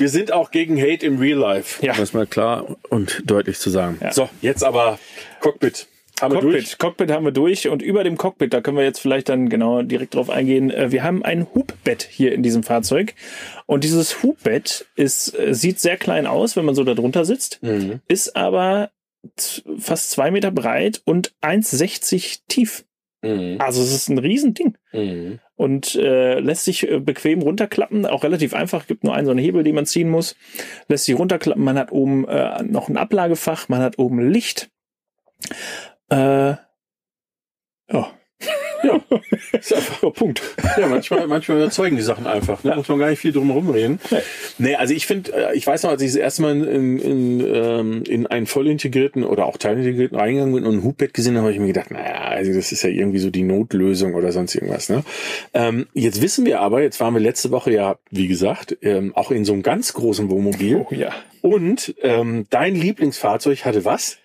[0.00, 1.84] wir sind auch gegen Hate im Real Life.
[1.84, 1.92] Ja.
[1.92, 3.98] Um das mal klar und deutlich zu sagen.
[4.00, 4.12] Ja.
[4.12, 4.98] So, jetzt aber
[5.40, 5.86] Cockpit.
[6.20, 6.54] Haben wir durch?
[6.64, 9.48] Cockpit, Cockpit haben wir durch und über dem Cockpit, da können wir jetzt vielleicht dann
[9.48, 10.70] genau direkt drauf eingehen.
[10.70, 13.14] äh, Wir haben ein Hubbett hier in diesem Fahrzeug
[13.64, 17.62] und dieses Hubbett ist äh, sieht sehr klein aus, wenn man so da drunter sitzt,
[17.62, 18.00] Mhm.
[18.06, 18.90] ist aber
[19.78, 22.84] fast zwei Meter breit und 1,60 tief.
[23.22, 23.56] Mhm.
[23.58, 25.38] Also es ist ein Riesending Mhm.
[25.60, 29.40] Und äh, lässt sich äh, bequem runterklappen, auch relativ einfach, gibt nur einen so einen
[29.40, 30.34] Hebel, den man ziehen muss,
[30.88, 34.70] lässt sich runterklappen, man hat oben äh, noch ein Ablagefach, man hat oben Licht.
[36.08, 36.54] Äh.
[39.52, 40.40] Ist einfach- ja, Punkt.
[40.78, 42.60] Ja, manchmal, manchmal überzeugen die Sachen einfach.
[42.62, 43.98] Da muss man gar nicht viel drum rumreden.
[44.10, 44.18] Nee.
[44.58, 47.40] Nee, also ich finde, äh, ich weiß noch, als ich das erste Mal in, in,
[47.54, 51.44] ähm, in einen voll integrierten oder auch teilintegrierten reingegangen bin und ein Hubbett gesehen habe,
[51.46, 54.54] habe ich mir gedacht, naja, also das ist ja irgendwie so die Notlösung oder sonst
[54.54, 54.88] irgendwas.
[54.88, 55.02] Ne?
[55.54, 59.30] Ähm, jetzt wissen wir aber, jetzt waren wir letzte Woche ja, wie gesagt, ähm, auch
[59.30, 60.76] in so einem ganz großen Wohnmobil.
[60.88, 61.12] Oh ja.
[61.42, 64.18] Und ähm, dein Lieblingsfahrzeug hatte was?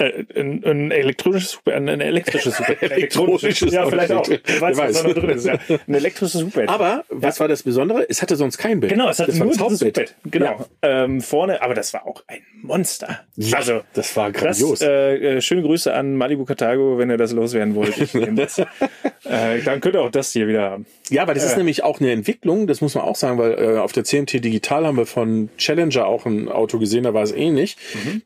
[0.00, 2.80] Äh, ein, ein elektronisches Hubbett, ein, ein elektrisches Hubbett.
[2.90, 4.26] Elektronisches Ja, vielleicht auch.
[4.28, 5.02] Wer weiß, Wer was weiß.
[5.02, 5.44] da noch drin ist.
[5.46, 5.58] Ja.
[5.86, 6.68] Ein elektrisches Hubbett.
[6.70, 8.06] Aber was war das Besondere?
[8.08, 8.90] Es hatte sonst kein Bett.
[8.90, 9.96] Genau, es hat das war nur das Hauptbett.
[9.98, 10.14] Hubbett.
[10.24, 10.66] Genau.
[10.82, 13.20] Ähm, vorne, aber das war auch ein Monster.
[13.36, 14.80] Ja, also, das war das, grandios.
[14.82, 17.96] äh, äh, schöne Grüße an Malibu Cartago, wenn ihr das loswerden wollt.
[17.98, 18.58] Ich das.
[19.24, 20.86] äh, dann könnt ihr auch das hier wieder haben.
[21.10, 21.58] Ja, aber das ist Äh.
[21.58, 24.86] nämlich auch eine Entwicklung, das muss man auch sagen, weil äh, auf der CMT Digital
[24.86, 27.76] haben wir von Challenger auch ein Auto gesehen, da war es ähnlich,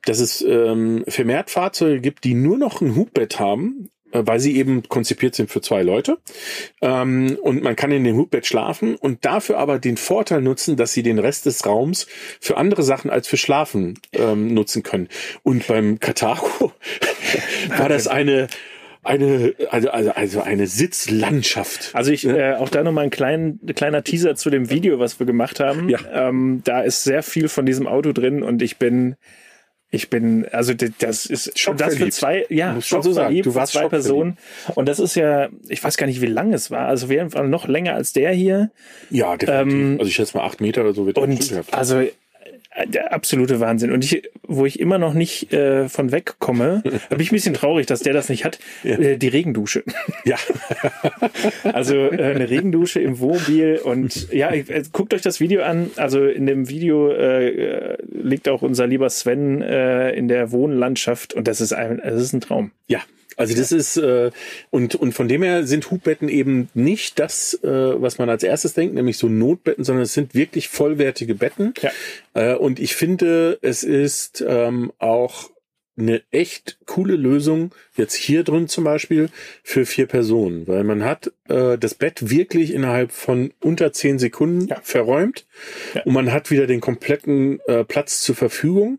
[0.04, 4.56] dass es ähm, vermehrt Fahrzeuge gibt, die nur noch ein Hubbett haben, äh, weil sie
[4.56, 6.18] eben konzipiert sind für zwei Leute.
[6.82, 10.92] Ähm, und man kann in dem Hutbett schlafen und dafür aber den Vorteil nutzen, dass
[10.92, 12.06] sie den Rest des Raums
[12.38, 15.08] für andere Sachen als für Schlafen ähm, nutzen können.
[15.42, 16.72] Und beim Katago
[17.78, 18.48] war das eine
[19.02, 21.90] eine, also, also, also eine Sitzlandschaft.
[21.92, 25.26] Also ich, äh, auch da nochmal ein klein, kleiner Teaser zu dem Video, was wir
[25.26, 25.90] gemacht haben.
[25.90, 25.98] Ja.
[26.10, 29.16] Ähm, da ist sehr viel von diesem Auto drin und ich bin,
[29.94, 33.40] ich bin, also das ist und das für zwei, ja, man so sagen.
[33.42, 33.88] Du warst zwei.
[33.88, 34.38] Personen.
[34.74, 36.88] Und das ist ja, ich weiß gar nicht, wie lang es war.
[36.88, 38.70] Also auf jeden Fall noch länger als der hier.
[39.10, 39.72] Ja, definitiv.
[39.72, 42.02] Ähm, also ich schätze mal acht Meter oder so wird Und also
[42.86, 43.92] der absolute Wahnsinn.
[43.92, 47.86] Und ich, wo ich immer noch nicht äh, von wegkomme, bin ich ein bisschen traurig,
[47.86, 48.98] dass der das nicht hat, Ja.
[48.98, 49.84] äh, die Regendusche.
[50.24, 50.36] Ja,
[51.72, 55.90] Also äh, eine Regendusche im Wohnmobil und ja, äh, guckt euch das Video an.
[55.96, 61.34] Also in dem Video äh, äh, liegt auch unser lieber Sven äh, in der Wohnlandschaft
[61.34, 62.70] und das ist ein, das ist ein Traum.
[62.88, 62.98] ja.
[63.36, 64.30] Also das ist äh,
[64.70, 68.74] und und von dem her sind Hubbetten eben nicht das, äh, was man als erstes
[68.74, 71.74] denkt, nämlich so Notbetten, sondern es sind wirklich vollwertige Betten.
[71.80, 71.90] Ja.
[72.34, 75.50] Äh, und ich finde, es ist ähm, auch
[75.96, 79.28] eine echt coole Lösung, jetzt hier drin zum Beispiel,
[79.62, 84.66] für vier Personen, weil man hat äh, das Bett wirklich innerhalb von unter zehn Sekunden
[84.66, 84.80] Ja.
[84.82, 85.46] verräumt
[85.94, 86.02] Ja.
[86.04, 88.98] und man hat wieder den kompletten äh, Platz zur Verfügung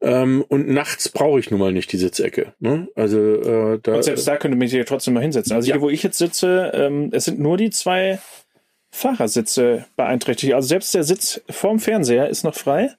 [0.00, 2.54] ähm, und nachts brauche ich nun mal nicht die Sitzecke.
[2.58, 2.88] Ne?
[2.96, 5.54] Also äh, da, Und selbst da könnte man sich ja trotzdem mal hinsetzen.
[5.54, 5.76] Also Ja.
[5.76, 8.18] hier, wo ich jetzt sitze, ähm, es sind nur die zwei
[8.90, 10.52] Fahrersitze beeinträchtigt.
[10.54, 12.90] Also selbst der Sitz vorm Fernseher ist noch frei.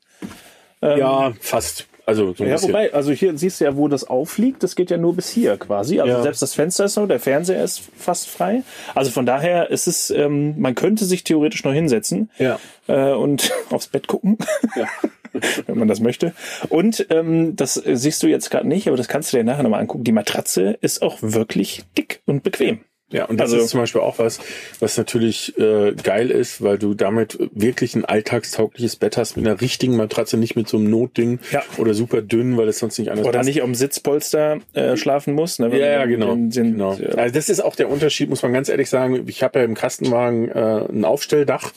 [0.81, 1.87] Ähm, ja, fast.
[2.05, 2.69] Also so Ja, bisschen.
[2.69, 5.57] wobei, also hier siehst du ja, wo das aufliegt, das geht ja nur bis hier
[5.57, 5.99] quasi.
[5.99, 6.21] Also Ja.
[6.21, 8.63] selbst das Fenster ist noch, der Fernseher ist fast frei.
[8.93, 12.59] Also von daher ist es, ähm, man könnte sich theoretisch noch hinsetzen ja.
[12.87, 14.37] äh, und aufs Bett gucken,
[14.75, 14.87] Ja.
[15.65, 16.33] wenn man das möchte.
[16.69, 19.79] Und ähm, das siehst du jetzt gerade nicht, aber das kannst du dir nachher nochmal
[19.81, 20.03] angucken.
[20.03, 22.81] Die Matratze ist auch wirklich dick und bequem.
[23.11, 24.39] Ja, und das Also- ist zum Beispiel auch was,
[24.79, 29.61] was natürlich äh, geil ist, weil du damit wirklich ein alltagstaugliches Bett hast mit einer
[29.61, 31.61] richtigen Matratze, nicht mit so einem Notding Ja.
[31.77, 33.47] oder super dünn, weil es sonst nicht anders Oder passt.
[33.49, 35.59] nicht am Sitzpolster äh, schlafen muss.
[35.59, 36.33] Ne, Ja, ja, genau.
[36.33, 36.95] den- den- genau.
[36.97, 39.23] äh, Also das ist auch der Unterschied, muss man ganz ehrlich sagen.
[39.27, 41.71] Ich habe ja im Kastenwagen äh, ein Aufstelldach.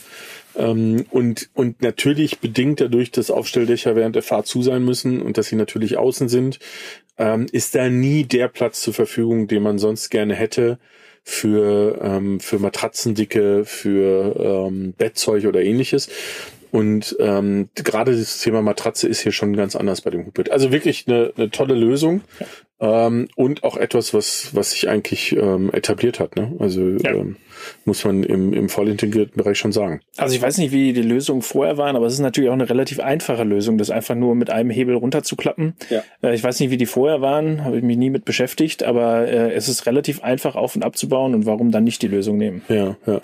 [0.58, 5.36] Ähm, und, und natürlich bedingt dadurch, dass Aufstelldächer während der Fahrt zu sein müssen und
[5.36, 6.60] dass sie natürlich außen sind,
[7.18, 10.78] ähm, ist da nie der Platz zur Verfügung, den man sonst gerne hätte
[11.28, 16.08] für, ähm, für Matratzendicke, für ähm, Bettzeug oder ähnliches.
[16.70, 20.50] Und ähm, gerade das Thema Matratze ist hier schon ganz anders bei dem Hubit.
[20.50, 22.20] Also wirklich eine, eine tolle Lösung
[22.80, 26.36] ähm, und auch etwas, was was sich eigentlich ähm, etabliert hat.
[26.36, 26.54] Ne?
[26.60, 27.10] Also Ja.
[27.10, 27.36] ähm,
[27.84, 30.00] muss man im, im voll integrierten Bereich schon sagen.
[30.16, 32.68] Also ich weiß nicht, wie die Lösungen vorher waren, aber es ist natürlich auch eine
[32.68, 35.74] relativ einfache Lösung, das einfach nur mit einem Hebel runterzuklappen.
[35.90, 36.02] Ja.
[36.22, 39.26] Äh, Ich weiß nicht, wie die vorher waren, habe ich mich nie mit beschäftigt, aber
[39.26, 42.62] äh, es ist relativ einfach auf und abzubauen und warum dann nicht die Lösung nehmen?
[42.68, 43.20] Ja, ja.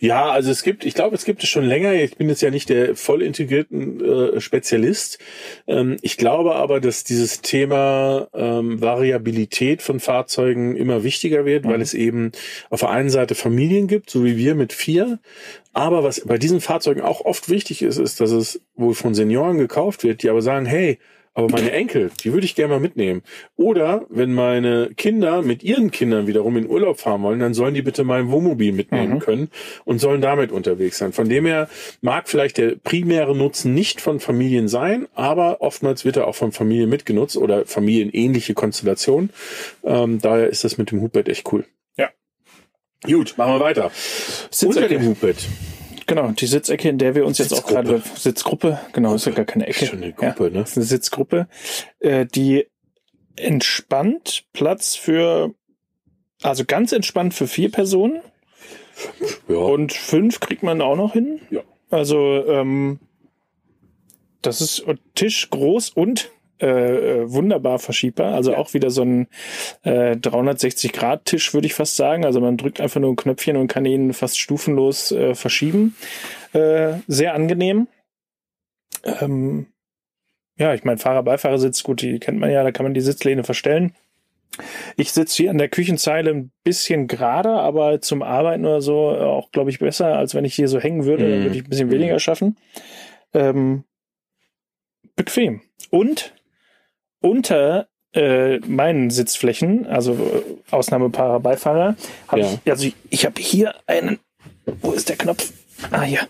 [0.00, 1.92] Ja, also es gibt, ich glaube, es gibt es schon länger.
[1.94, 5.18] Ich bin jetzt ja nicht der voll integrierten äh, Spezialist.
[5.66, 11.80] Ähm, ich glaube aber, dass dieses Thema ähm, Variabilität von Fahrzeugen immer wichtiger wird, weil
[11.80, 12.32] es eben
[12.70, 15.18] auf der einen Seite Familien gibt, so wie wir mit vier.
[15.72, 19.58] Aber was bei diesen Fahrzeugen auch oft wichtig ist, ist, dass es wohl von Senioren
[19.58, 20.98] gekauft wird, die aber sagen, hey,
[21.36, 23.22] aber meine Enkel, die würde ich gerne mal mitnehmen.
[23.56, 27.82] Oder wenn meine Kinder mit ihren Kindern wiederum in Urlaub fahren wollen, dann sollen die
[27.82, 29.48] bitte mein Wohnmobil mitnehmen können
[29.84, 31.12] und sollen damit unterwegs sein.
[31.12, 31.68] Von dem her
[32.00, 36.52] mag vielleicht der primäre Nutzen nicht von Familien sein, aber oftmals wird er auch von
[36.52, 39.30] Familien mitgenutzt oder familienähnliche Konstellationen.
[39.82, 41.64] Ähm, daher ist das mit dem Hubbett echt cool.
[43.04, 43.90] Gut, machen wir weiter.
[44.50, 44.66] Sitzecke.
[44.68, 45.36] Unter dem Hubbett.
[46.06, 49.44] Genau, die Sitzecke, in der wir uns jetzt auch gerade Sitzgruppe, genau, ist ja gar
[49.46, 49.86] keine Ecke.
[49.86, 50.60] Schon eine Gruppe, ja, ne?
[50.60, 51.48] ist eine Sitzgruppe,
[52.00, 52.66] äh, die
[53.36, 55.54] entspannt Platz für,
[56.42, 58.20] also ganz entspannt für vier Personen
[59.48, 59.56] Ja.
[59.56, 61.40] und fünf kriegt man auch noch hin.
[61.50, 61.62] Ja.
[61.90, 63.00] Also ähm,
[64.42, 64.84] das ist
[65.14, 66.30] Tisch groß und
[66.60, 66.66] äh,
[67.22, 68.34] äh, wunderbar verschiebbar.
[68.34, 68.58] Also Ja.
[68.58, 69.28] auch wieder so ein
[69.82, 72.24] äh, 360-Grad-Tisch, würde ich fast sagen.
[72.24, 75.96] Also man drückt einfach nur ein Knöpfchen und kann ihn fast stufenlos äh, verschieben.
[76.52, 77.88] Äh, sehr angenehm.
[79.04, 79.66] Ähm,
[80.56, 83.92] ja, ich meine, Fahrer-Beifahrersitz, gut, die kennt man ja, da kann man die Sitzlehne verstellen.
[84.96, 89.50] Ich sitze hier an der Küchenzeile ein bisschen gerade, aber zum Arbeiten oder so auch,
[89.50, 91.28] glaube ich, besser, als wenn ich hier so hängen würde.
[91.28, 91.42] Dann Mhm.
[91.42, 92.56] würde ich ein bisschen weniger schaffen.
[93.32, 93.82] Ähm,
[95.16, 95.60] bequem.
[95.90, 96.34] Und
[97.24, 101.96] unter äh, meinen Sitzflächen, also äh, Ausnahme Para Beifahrer,
[102.28, 102.48] habe Ja.
[102.64, 104.20] ich, also ich, ich habe hier einen,
[104.82, 105.52] wo ist der Knopf?
[105.90, 106.20] Ah ja,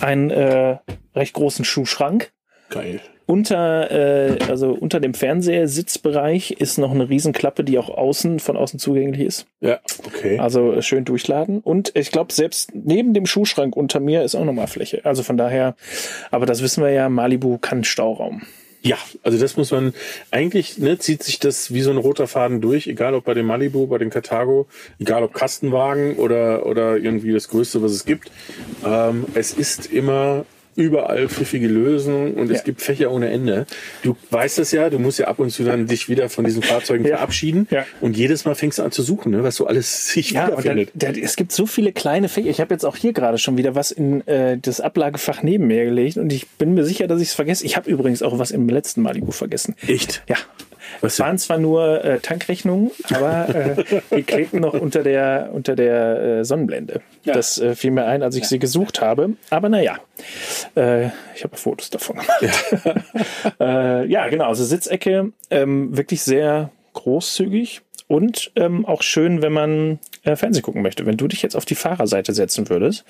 [0.00, 0.78] einen äh,
[1.14, 2.32] recht großen Schuhschrank.
[2.70, 3.00] Geil.
[3.26, 8.78] unter, äh, also unter dem Fernsehsitzbereich ist noch eine Riesenklappe, die auch außen, von außen
[8.78, 9.46] zugänglich ist.
[9.60, 10.38] Ja, okay.
[10.38, 11.60] Also äh, schön durchladen.
[11.60, 15.00] Und ich glaube, selbst neben dem Schuhschrank unter mir ist auch nochmal Fläche.
[15.04, 15.74] Also von daher,
[16.30, 18.42] aber das wissen wir ja, Malibu kann Stauraum.
[18.86, 19.94] Ja, also das muss man
[20.30, 23.44] eigentlich, ne, zieht sich das wie so ein roter Faden durch, egal ob bei dem
[23.44, 24.68] Malibu, bei dem Carthago,
[25.00, 28.30] egal ob Kastenwagen oder, oder irgendwie das Größte, was es gibt.
[28.84, 30.46] Ähm, es ist immer
[30.76, 32.56] überall pfiffige Lösungen und Ja.
[32.56, 33.66] es gibt Fächer ohne Ende.
[34.02, 36.62] Du weißt es ja, du musst ja ab und zu dann dich wieder von diesen
[36.62, 37.16] Fahrzeugen Ja.
[37.16, 37.84] verabschieden Ja.
[38.00, 40.90] und jedes Mal fängst du an zu suchen, ne, was so alles sich Ja, wiederfindet.
[40.94, 42.48] da, es gibt so viele kleine Fächer.
[42.50, 45.84] Ich habe jetzt auch hier gerade schon wieder was in äh, das Ablagefach neben mir
[45.84, 47.64] gelegt und ich bin mir sicher, dass ich es vergesse.
[47.64, 49.74] Ich habe übrigens auch was im letzten Malibu vergessen.
[49.86, 50.22] Echt?
[50.28, 50.36] Ja.
[51.02, 53.84] Es waren zwar nur äh, Tankrechnungen, aber äh,
[54.16, 57.00] die klebten noch unter der, unter der äh, Sonnenblende.
[57.24, 57.34] Ja.
[57.34, 59.34] Das äh, fiel mir ein, als ich sie gesucht habe.
[59.50, 59.98] Aber naja,
[60.76, 62.42] äh, ich habe Fotos davon gemacht.
[63.60, 64.46] Ja, äh, ja genau.
[64.46, 70.82] Also Sitzecke ähm, wirklich sehr großzügig und ähm, auch schön, wenn man äh, Fernsehen gucken
[70.82, 71.06] möchte.
[71.06, 73.04] Wenn du dich jetzt auf die Fahrerseite setzen würdest,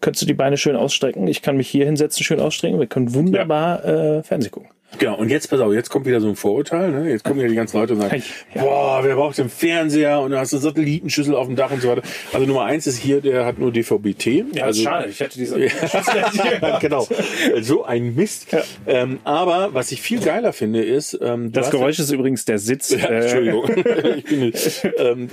[0.00, 1.26] könntest du die Beine schön ausstrecken.
[1.26, 2.78] Ich kann mich hier hinsetzen, schön ausstrecken.
[2.78, 4.70] Wir können wunderbar äh, Fernsehen gucken.
[4.98, 7.10] Genau, und jetzt pass auf, jetzt kommt wieder so ein Vorurteil, ne?
[7.10, 8.22] Jetzt kommen ja die ganzen Leute und sagen,
[8.54, 8.62] Ja.
[8.62, 11.88] boah, wer braucht den Fernseher und du hast eine Satellitenschüssel auf dem Dach und so
[11.88, 12.02] weiter.
[12.32, 14.44] Also Nummer eins ist hier, der hat nur DVB-T.
[14.60, 15.58] also, Ich hätte diese.
[16.80, 17.08] genau.
[17.60, 18.48] So ein Mist.
[18.86, 22.90] Ähm, aber was ich viel geiler finde, ist, ähm, Das Geräusch ist übrigens der Sitz.
[22.90, 23.70] ja, äh, Entschuldigung.
[24.16, 24.52] ich bin,
[24.98, 25.28] ähm,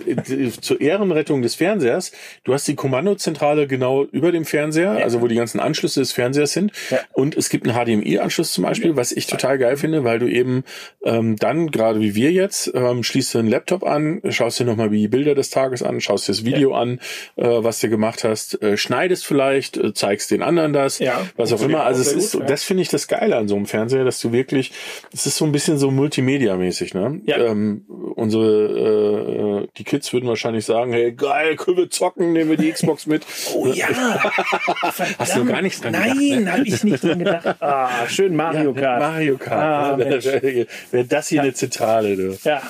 [0.61, 2.11] zur Ehrenrettung des Fernsehers.
[2.43, 6.53] Du hast die Kommandozentrale genau über dem Fernseher, also wo die ganzen Anschlüsse des Fernsehers
[6.53, 6.71] sind.
[6.89, 6.99] Ja.
[7.13, 10.63] Und es gibt einen HDMI-Anschluss zum Beispiel, was ich total geil finde, weil du eben
[11.03, 14.89] ähm, dann, gerade wie wir jetzt, ähm, schließt du einen Laptop an, schaust dir nochmal
[14.89, 16.99] die Bilder des Tages an, schaust dir das Video an,
[17.35, 21.21] äh, was du gemacht hast, äh, schneidest vielleicht, äh, zeigst den anderen das, Ja.
[21.35, 21.83] was auch immer.
[21.83, 22.47] Also es ist, gut, ja.
[22.47, 24.71] das finde ich das Geile an so einem Fernseher, dass du wirklich,
[25.13, 27.21] es ist so ein bisschen so Multimedia-mäßig, ne?
[27.25, 27.37] Ja.
[27.37, 27.85] Ähm,
[28.15, 32.71] unsere, äh, die Kids würden wahrscheinlich sagen, hey, geil, können wir zocken, nehmen wir die
[32.71, 33.25] Xbox mit.
[33.55, 33.87] Oh ja.
[35.17, 36.51] Hast du gar nichts dran Nein, gedacht, ne?
[36.51, 37.55] habe ich nicht dran gedacht.
[37.61, 38.99] Ah, schön Mario Kart.
[38.99, 39.93] Mario Kart.
[39.93, 39.97] Ah.
[40.91, 42.37] Wäre das hier eine Zentrale, du.
[42.43, 42.61] Ja,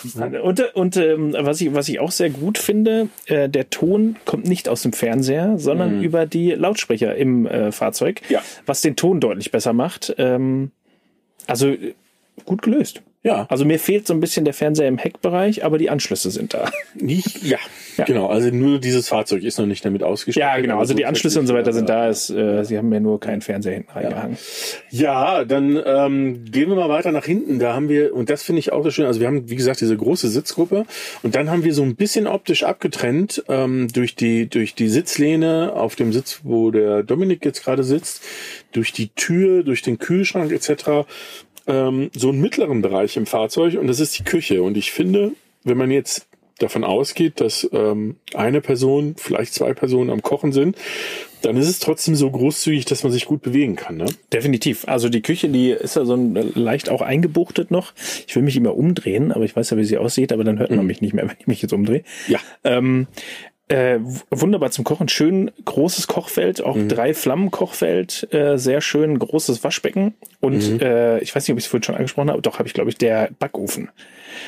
[0.42, 4.46] und, und ähm, was, ich, was ich auch sehr gut finde, äh, der Ton kommt
[4.48, 8.42] nicht aus dem Fernseher, sondern über die Lautsprecher im äh, Fahrzeug, Ja.
[8.66, 10.14] was den Ton deutlich besser macht.
[10.18, 10.72] Ähm,
[11.48, 11.74] also
[12.46, 13.02] gut gelöst.
[13.22, 13.46] Ja.
[13.50, 16.72] Also mir fehlt so ein bisschen der Fernseher im Heckbereich, aber die Anschlüsse sind da.
[16.96, 17.58] Nicht, ja.
[17.98, 18.06] Ja.
[18.06, 18.28] genau.
[18.28, 20.50] Also nur dieses Fahrzeug ist noch nicht damit ausgestattet.
[20.50, 20.80] Ja, genau.
[20.80, 21.96] Also die Anschlüsse und so weiter sind ja.
[21.96, 22.10] da.
[22.10, 24.38] Ist, äh, sie haben mir nur keinen Fernseher hinten reingehangen.
[24.90, 27.60] Ja, dann ähm, gehen wir mal weiter nach hinten.
[27.60, 29.82] Da haben wir, und das finde ich auch so schön, also wir haben, wie gesagt,
[29.82, 30.86] diese große Sitzgruppe
[31.22, 35.74] und dann haben wir so ein bisschen optisch abgetrennt ähm, durch, die, durch die Sitzlehne
[35.74, 38.24] auf dem Sitz, wo der Dominik jetzt gerade sitzt,
[38.72, 41.06] durch die Tür, durch den Kühlschrank etc.
[41.70, 44.64] Ähm, so einen mittleren Bereich im Fahrzeug und das ist die Küche.
[44.64, 45.32] Und ich finde,
[45.64, 50.76] wenn man jetzt davon ausgeht, dass ähm, eine Person, vielleicht zwei Personen am Kochen sind,
[51.42, 53.98] dann ist es trotzdem so großzügig, dass man sich gut bewegen kann.
[53.98, 54.08] Ne?
[54.34, 54.88] Definitiv.
[54.88, 57.94] Also die Küche, die ist ja so ein, leicht auch eingebuchtet noch.
[58.28, 60.72] Ich will mich immer umdrehen, aber ich weiß ja, wie sie aussieht, aber dann hört
[60.72, 62.04] man mich nicht mehr, wenn ich mich jetzt umdrehe.
[62.28, 62.40] Ja.
[62.66, 63.08] Ähm,
[63.70, 64.00] äh,
[64.32, 65.08] wunderbar zum Kochen.
[65.08, 71.36] Schön großes Kochfeld, auch drei Flammen Kochfeld, äh, sehr schön großes Waschbecken und äh, ich
[71.36, 73.30] weiß nicht, ob ich es vorhin schon angesprochen habe, doch habe ich glaube ich der
[73.40, 73.90] Backofen.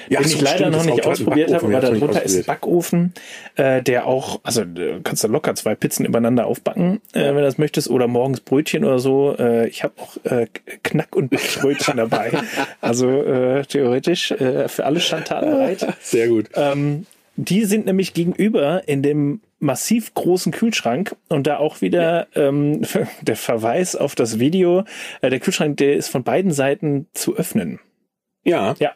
[0.10, 2.48] Ja, den so ich leider stimmt, noch nicht ausprobiert habe, aber darunter ist.
[2.48, 3.14] Backofen,
[3.56, 7.42] äh, der auch, also äh, kannst du locker zwei Pizzen übereinander aufbacken, äh, wenn du
[7.42, 9.36] das möchtest, oder morgens Brötchen oder so.
[9.38, 10.48] Äh, ich habe auch äh,
[10.84, 12.32] Knack- und Backbrötchen dabei.
[12.82, 15.86] Also äh, theoretisch äh, für alle Schandtaten bereit.
[16.02, 16.50] Sehr gut.
[16.56, 17.06] Ähm,
[17.36, 22.82] die sind nämlich gegenüber in dem massiv großen Kühlschrank und da auch wieder ähm,
[23.22, 24.84] der Verweis auf das Video.
[25.22, 27.80] Äh, der Kühlschrank, der ist von beiden Seiten zu öffnen.
[28.44, 28.94] Ja, Ja.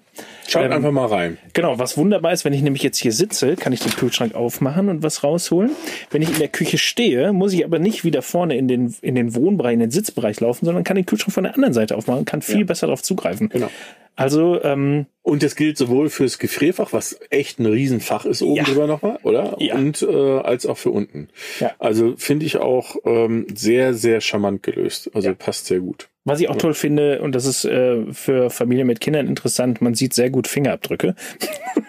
[0.48, 1.38] schaut Ähm, einfach mal rein.
[1.54, 4.90] Genau, was wunderbar ist, wenn ich nämlich jetzt hier sitze, kann ich den Kühlschrank aufmachen
[4.90, 5.72] und was rausholen.
[6.10, 9.14] Wenn ich in der Küche stehe, muss ich aber nicht wieder vorne in den, in
[9.14, 12.26] den Wohnbereich, in den Sitzbereich laufen, sondern kann den Kühlschrank von der anderen Seite aufmachen,
[12.26, 13.50] kann viel besser darauf zugreifen.
[13.50, 13.70] Genau.
[14.16, 18.64] Also, ähm, Und das gilt sowohl fürs Gefrierfach, was echt ein Riesenfach ist oben Ja.
[18.64, 19.56] drüber nochmal, oder?
[19.60, 19.76] Ja.
[19.76, 21.30] Und äh, als auch für unten.
[21.60, 21.72] Ja.
[21.80, 25.10] Also finde ich auch ähm, sehr, sehr charmant gelöst.
[25.14, 26.08] Also passt sehr gut.
[26.26, 29.94] was ich auch toll finde, und das ist äh, für Familien mit Kindern interessant, man
[29.96, 31.14] sieht sehr gut Fingerabdrücke.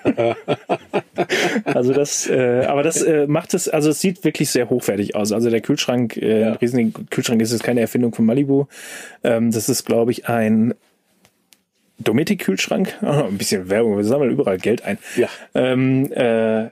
[1.65, 5.33] also das, äh, aber das äh, macht es, also es sieht wirklich sehr hochwertig aus.
[5.33, 6.47] Also der Kühlschrank, äh, Ja.
[6.49, 8.67] ein riesiger Kühlschrank ist jetzt keine Erfindung von Malibu.
[9.25, 10.75] Ähm, das ist, glaube ich, ein
[11.99, 12.99] Dometic-Kühlschrank.
[13.03, 14.99] Oh, ein bisschen Werbung, wir sammeln überall Geld ein.
[15.17, 15.29] Ja.
[15.55, 16.71] Ähm, äh,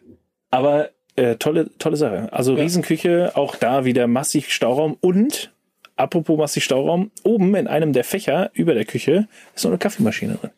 [0.51, 2.29] aber äh, tolle, tolle Sache.
[2.33, 5.53] Also Riesenküche, auch da wieder massig Stauraum und
[5.97, 10.35] apropos massig Stauraum, oben in einem der Fächer über der Küche ist so eine Kaffeemaschine
[10.35, 10.51] drin.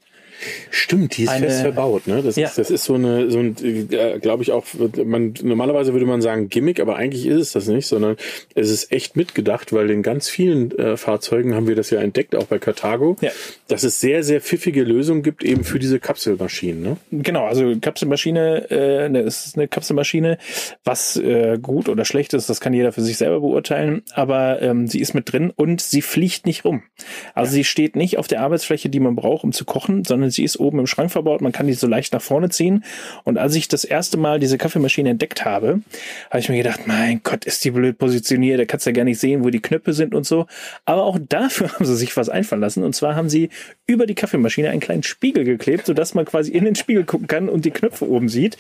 [0.71, 2.07] Stimmt, die ist Eine- fest verbaut.
[2.07, 2.23] Ne?
[2.23, 2.47] Das, Ja.
[2.49, 4.65] ist, das ist so eine, so ein, äh, glaube ich auch,
[5.05, 8.17] man, normalerweise würde man sagen Gimmick, aber eigentlich ist es das nicht, sondern
[8.55, 12.35] es ist echt mitgedacht, weil in ganz vielen äh, Fahrzeugen haben wir das ja entdeckt,
[12.37, 13.31] auch bei Carthago, Ja.
[13.69, 16.83] dass es sehr, sehr pfiffige Lösungen gibt eben für diese Kapselmaschinen.
[16.83, 16.97] Ne?
[17.11, 20.39] Genau, also Kapselmaschine, äh, ne, es ist eine Kapselmaschine.
[20.85, 24.03] Was äh, gut oder schlecht ist, das kann jeder für sich selber beurteilen.
[24.15, 26.83] Aber ähm, sie ist mit drin und sie fliegt nicht rum.
[27.35, 30.45] Also sie steht nicht auf der Arbeitsfläche, die man braucht, um zu kochen, sondern sie
[30.45, 31.41] ist oben im Schrank verbaut.
[31.41, 32.85] Man kann die so leicht nach vorne ziehen.
[33.25, 35.81] Und als ich das erste Mal diese Kaffeemaschine entdeckt habe,
[36.31, 38.61] habe ich mir gedacht, mein Gott, ist die blöd positioniert.
[38.61, 40.47] Da kannst du ja gar nicht sehen, wo die Knöpfe sind und so.
[40.85, 42.85] Aber auch dafür haben sie sich was einfallen lassen.
[42.85, 43.51] Und zwar haben sie
[43.87, 47.49] über die Kaffeemaschine einen kleinen Spiegel geklebt, sodass man quasi in den Spiegel gucken kann
[47.49, 48.57] und die Knöpfe oben sieht.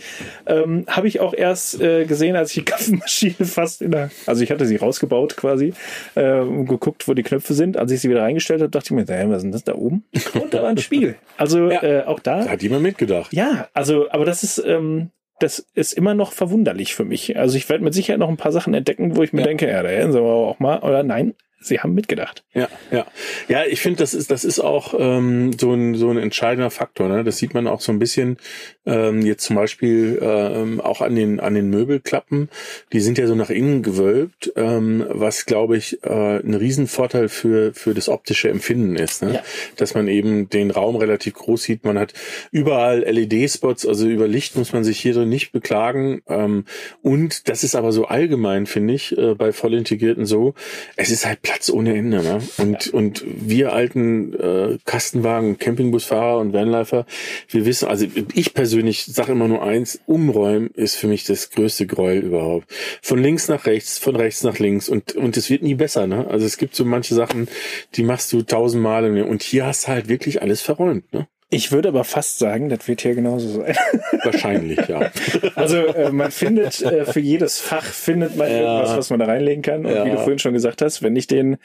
[0.46, 4.42] Ähm, habe ich auch erst äh, gesehen, als ich die Kaffeemaschine fast in der, also
[4.42, 5.74] ich hatte sie rausgebaut quasi
[6.14, 7.76] äh, und geguckt, wo die Knöpfe sind.
[7.76, 10.04] Als ich sie wieder reingestellt habe, dachte ich mir, was ist denn das da oben?
[10.34, 11.16] Und da war ein Spiegel.
[11.36, 11.82] Also Ja.
[11.82, 12.44] äh, auch da.
[12.44, 13.32] Da hat jemand mitgedacht.
[13.32, 17.36] Ja, also, aber das ist, ähm, das ist immer noch verwunderlich für mich.
[17.38, 19.46] Also ich werde mit Sicherheit noch ein paar Sachen entdecken, wo ich mir Ja.
[19.48, 21.34] denke, ja, da hätten sie aber auch mal, oder nein,
[21.66, 22.44] sie haben mitgedacht.
[22.54, 23.06] Ja, ja.
[23.48, 27.08] Ja, ich finde, das ist, das ist auch ähm, so, ein, so ein entscheidender Faktor.
[27.08, 27.24] Ne?
[27.24, 28.36] Das sieht man auch so ein bisschen
[28.84, 32.48] ähm, jetzt zum Beispiel ähm, auch an den, an den Möbelklappen.
[32.92, 37.74] Die sind ja so nach innen gewölbt, ähm, was, glaube ich, äh, ein Riesenvorteil für,
[37.74, 39.22] für das optische Empfinden ist.
[39.22, 39.34] Ne?
[39.34, 39.42] Ja.
[39.76, 41.84] Dass man eben den Raum relativ groß sieht.
[41.84, 42.14] Man hat
[42.50, 46.22] überall LED-Spots, also über Licht muss man sich hier drin nicht beklagen.
[46.28, 46.64] Ähm,
[47.02, 50.54] und das ist aber so allgemein, finde ich, äh, bei voll integrierten so,
[50.96, 52.22] es ist halt Platz ohne Ende.
[52.22, 52.38] Ne?
[52.59, 57.07] Und, und wir alten äh, Kastenwagen, Campingbusfahrer und Vanlifer,
[57.48, 61.86] wir wissen, also ich persönlich sage immer nur eins, umräumen ist für mich das größte
[61.86, 62.72] Gräuel überhaupt.
[63.02, 66.07] Von links nach rechts, von rechts nach links und, und es wird nie besser.
[66.07, 66.26] Ne?
[66.28, 67.48] Also es gibt so manche Sachen,
[67.94, 71.12] die machst du tausendmal und hier hast du halt wirklich alles verräumt.
[71.12, 71.28] Ne?
[71.49, 73.76] Ich würde aber fast sagen, das wird hier genauso sein.
[74.24, 75.12] Wahrscheinlich, ja.
[75.55, 78.57] Also äh, man findet äh, für jedes Fach findet man Ja.
[78.59, 79.86] irgendwas, was man da reinlegen kann.
[79.86, 80.05] Und Ja.
[80.05, 81.59] wie du vorhin schon gesagt hast, wenn ich den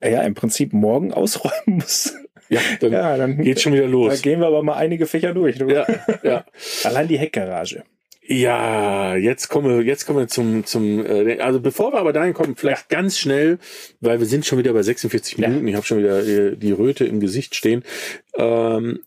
[0.00, 2.14] äh, ja im Prinzip morgen ausräumen muss,
[2.48, 4.22] Ja, dann, ja, dann geht schon wieder Da los.
[4.22, 5.58] gehen wir aber mal einige Fächer durch.
[5.58, 5.68] Du.
[5.68, 5.86] Ja,
[6.24, 6.44] ja.
[6.84, 7.84] Allein die Heckgarage.
[8.30, 12.34] Ja, jetzt kommen wir, jetzt kommen wir zum, zum, äh, also bevor wir aber dahin
[12.34, 13.58] kommen, vielleicht ganz schnell,
[14.00, 15.48] weil wir sind schon wieder bei 46 Ja.
[15.48, 17.84] Minuten, ich habe schon wieder äh, die Röte im Gesicht stehen.
[18.36, 19.00] Ähm,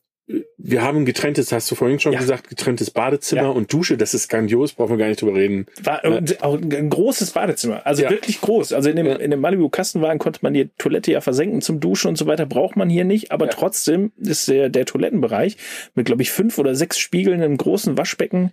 [0.57, 2.19] wir haben ein getrenntes, hast du vorhin schon Ja.
[2.19, 3.49] gesagt, getrenntes Badezimmer Ja.
[3.49, 5.65] und Dusche, das ist grandios, brauchen wir gar nicht drüber reden.
[5.83, 7.85] War und auch ein großes Badezimmer.
[7.85, 8.09] Also Ja.
[8.09, 8.73] wirklich groß.
[8.73, 12.17] Also in dem, in dem Malibu-Kastenwagen konnte man die Toilette ja versenken zum Duschen und
[12.17, 12.45] so weiter.
[12.45, 13.31] Braucht man hier nicht.
[13.31, 15.57] Aber trotzdem ist der, der Toilettenbereich
[15.95, 18.51] mit, glaube ich, fünf oder sechs Spiegeln, einem großen Waschbecken,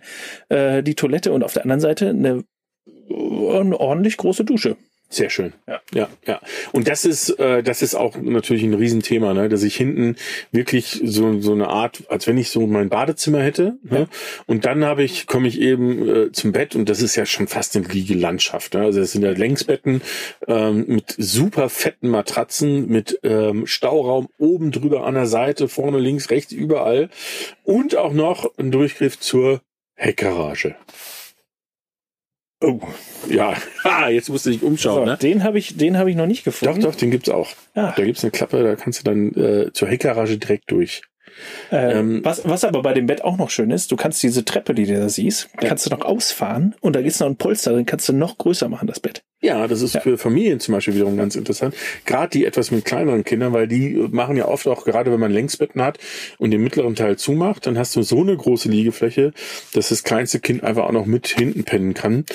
[0.49, 2.43] äh, die Toilette und auf der anderen Seite eine,
[3.09, 4.75] eine ordentlich große Dusche.
[5.11, 5.53] Sehr schön.
[5.67, 5.81] Ja.
[5.91, 6.39] ja, ja.
[6.71, 9.49] Und das ist, äh, das ist auch natürlich ein Riesenthema, ne?
[9.49, 10.15] dass ich hinten
[10.51, 13.79] wirklich so so eine Art, als wenn ich so mein Badezimmer hätte.
[13.81, 14.07] Ne?
[14.45, 17.47] Und dann habe ich, komme ich eben äh, zum Bett und das ist ja schon
[17.47, 18.75] fast eine Liegelandschaft.
[18.75, 18.81] Ne?
[18.81, 20.03] Also das sind ja Längsbetten
[20.47, 26.29] ähm, mit super fetten Matratzen, mit ähm, Stauraum oben drüber an der Seite, vorne, links,
[26.29, 27.09] rechts, überall.
[27.63, 29.61] Und auch noch ein Durchgriff zur
[29.95, 30.75] Heckgarage.
[32.61, 32.79] Oh,
[33.29, 33.53] Ja,
[33.83, 35.05] ah, jetzt musst du dich umschauen.
[35.05, 35.17] so, ne?
[35.17, 36.81] den habe ich, den habe ich noch nicht Doch, gefunden.
[36.81, 37.47] doch, den gibt's auch.
[37.73, 37.93] Ah.
[37.95, 41.01] Da gibt's eine Klappe, da kannst du dann äh, zur Heckgarage direkt durch.
[41.71, 44.43] Äh, Ähm, was, was aber bei dem Bett auch noch schön ist, du kannst diese
[44.43, 47.71] Treppe, die du da siehst, kannst du noch ausfahren und da ist noch ein Polster,
[47.71, 49.23] dann kannst du noch größer machen, das Bett.
[49.41, 50.01] Ja, das ist Ja.
[50.01, 51.73] für Familien zum Beispiel wiederum ganz interessant.
[52.05, 55.31] Gerade die etwas mit kleineren Kindern, weil die machen ja oft auch, gerade wenn man
[55.31, 55.97] Längsbetten hat
[56.39, 59.31] und den mittleren Teil zumacht, dann hast du so eine große Liegefläche,
[59.73, 62.25] dass das kleinste Kind einfach auch noch mit hinten pennen kann,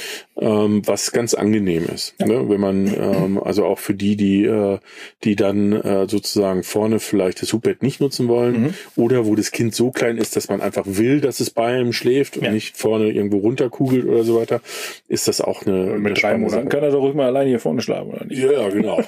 [0.40, 2.18] ähm, was ganz angenehm ist.
[2.20, 2.48] Ne?
[2.48, 4.78] Wenn man, ähm, also auch für die, die, äh,
[5.24, 8.74] die dann äh, sozusagen vorne vielleicht das Hubbett nicht nutzen wollen Mhm.
[8.96, 11.92] oder wo das Kind so klein ist, dass man einfach will, dass es bei ihm
[11.92, 12.50] schläft und Ja.
[12.52, 14.62] nicht vorne irgendwo runterkugelt oder so weiter,
[15.08, 17.50] ist das auch eine, eine Mit drei spannende Monaten kann er doch ruhig mal alleine
[17.50, 18.42] hier vorne schlafen, oder nicht?
[18.42, 19.00] Ja, ja, genau.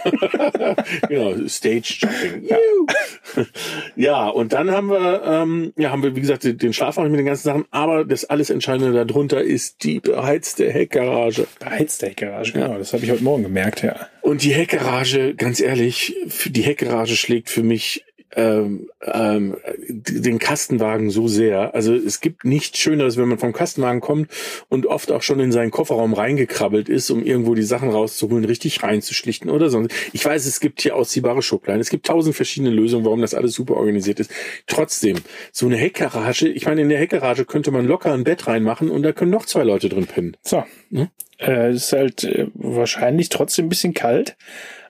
[1.09, 2.49] genau, Stage Jumping.
[2.49, 2.57] Ja.
[3.97, 7.27] ja, und dann haben wir, ähm, ja, haben wir, wie gesagt, den Schlafraum mit den
[7.27, 11.47] ganzen Sachen, aber das alles Entscheidende darunter ist die beheizte Heckgarage.
[11.59, 12.79] Beheizte Heckgarage, genau.
[12.79, 13.97] Das habe ich heute Morgen gemerkt, ja.
[14.23, 16.15] Und die Heckgarage, ganz ehrlich,
[16.47, 18.05] die Heckgarage schlägt für mich
[18.35, 19.57] ähm, ähm,
[19.89, 21.75] den Kastenwagen so sehr.
[21.75, 24.31] Also es gibt nichts Schöneres, wenn man vom Kastenwagen kommt
[24.69, 28.83] und oft auch schon in seinen Kofferraum reingekrabbelt ist, um irgendwo die Sachen rauszuholen, richtig
[28.83, 29.95] reinzuschlichten oder sonst.
[30.13, 31.81] Ich weiß, es gibt hier ausziehbare Schubladen.
[31.81, 34.31] Es gibt tausend verschiedene Lösungen, warum das alles super organisiert ist.
[34.67, 35.17] Trotzdem,
[35.53, 39.03] so eine Heckgarage, ich meine, in der Heckgarage könnte man locker ein Bett reinmachen und
[39.03, 40.37] da können noch zwei Leute drin pennen.
[40.43, 40.65] So.
[40.91, 41.09] Hm?
[41.39, 44.37] Äh, ist halt äh, wahrscheinlich trotzdem ein bisschen kalt.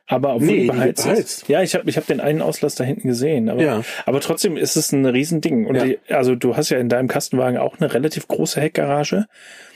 [0.09, 1.49] Aber obwohl Nee, die die beheizt, ist.
[1.49, 3.49] Ja, ich habe ich hab den einen Auslass da hinten gesehen.
[3.49, 3.83] Aber, Ja.
[4.05, 5.67] aber trotzdem ist es ein Riesending.
[5.67, 5.85] Und Ja.
[5.85, 9.27] die, also du hast ja in deinem Kastenwagen auch eine relativ große Heckgarage.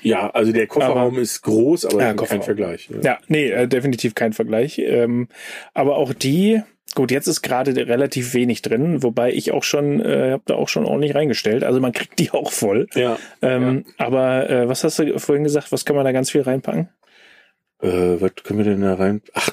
[0.03, 2.43] Ja, also der Kofferraum Aber- ist groß, aber Ja, kein.
[2.43, 2.89] Vergleich.
[2.91, 3.01] ne?
[3.03, 4.79] Ja, nee, äh, definitiv kein Vergleich.
[4.79, 5.27] Ähm,
[5.75, 6.63] aber auch die,
[6.95, 10.69] gut, jetzt ist gerade relativ wenig drin, wobei ich auch schon, äh, habe da auch
[10.69, 11.65] schon ordentlich reingestellt.
[11.65, 12.87] Also man kriegt die auch voll.
[12.95, 13.19] Ja.
[13.43, 15.73] Ähm, Aber äh, was hast du vorhin gesagt?
[15.73, 16.89] Was kann man da ganz viel reinpacken?
[17.83, 17.89] Äh,
[18.21, 19.23] was können wir denn da rein?
[19.35, 19.51] Ach,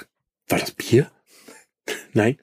[0.48, 1.12] war das Bier?
[2.14, 2.38] Nein.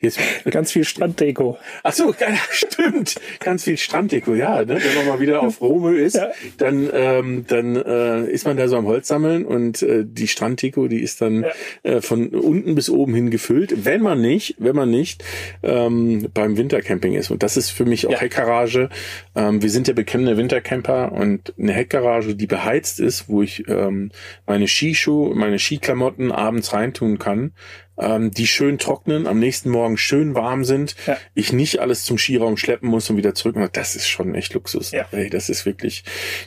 [0.00, 0.18] Jetzt.
[0.50, 1.58] Ganz viel Stranddeko.
[1.82, 3.16] Ach so, ja, stimmt.
[3.40, 4.64] Ganz viel Stranddeko, ja.
[4.64, 4.78] Ne?
[4.82, 6.30] Wenn man mal wieder auf Romö ist, Ja.
[6.58, 10.88] dann, ähm, dann äh, ist man da so am Holz sammeln und äh, die Stranddeko,
[10.88, 11.44] die ist dann
[11.82, 13.84] äh, von unten bis oben hin gefüllt.
[13.84, 15.24] Wenn man nicht, wenn man nicht
[15.62, 17.30] ähm, beim Wintercamping ist.
[17.30, 18.20] Und das ist für mich auch Ja.
[18.20, 18.88] Heckgarage.
[19.34, 24.10] Ähm, wir sind ja bekennende Wintercamper und eine Heckgarage, die beheizt ist, wo ich ähm,
[24.46, 27.52] meine Skischuhe, meine Skiklamotten abends reintun kann,
[28.00, 31.16] ähm, die schön trocknen, am nächsten Morgen schön warm sind, Ja.
[31.34, 33.56] ich nicht alles zum Skiraum schleppen muss und wieder zurück.
[33.72, 34.90] Das ist schon echt Luxus.
[34.90, 35.06] Ja.
[35.12, 36.04] Ey, das ist wirklich,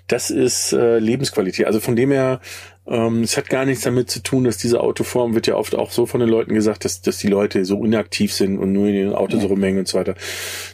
[0.08, 1.66] das ist äh, Lebensqualität.
[1.68, 2.40] Also von dem her,
[2.86, 5.92] ähm, es hat gar nichts damit zu tun, dass diese Autoform wird ja oft auch
[5.92, 8.96] so von den Leuten gesagt, dass, dass die Leute so inaktiv sind und nur in
[8.96, 10.16] den Autos so rumhängen und so weiter.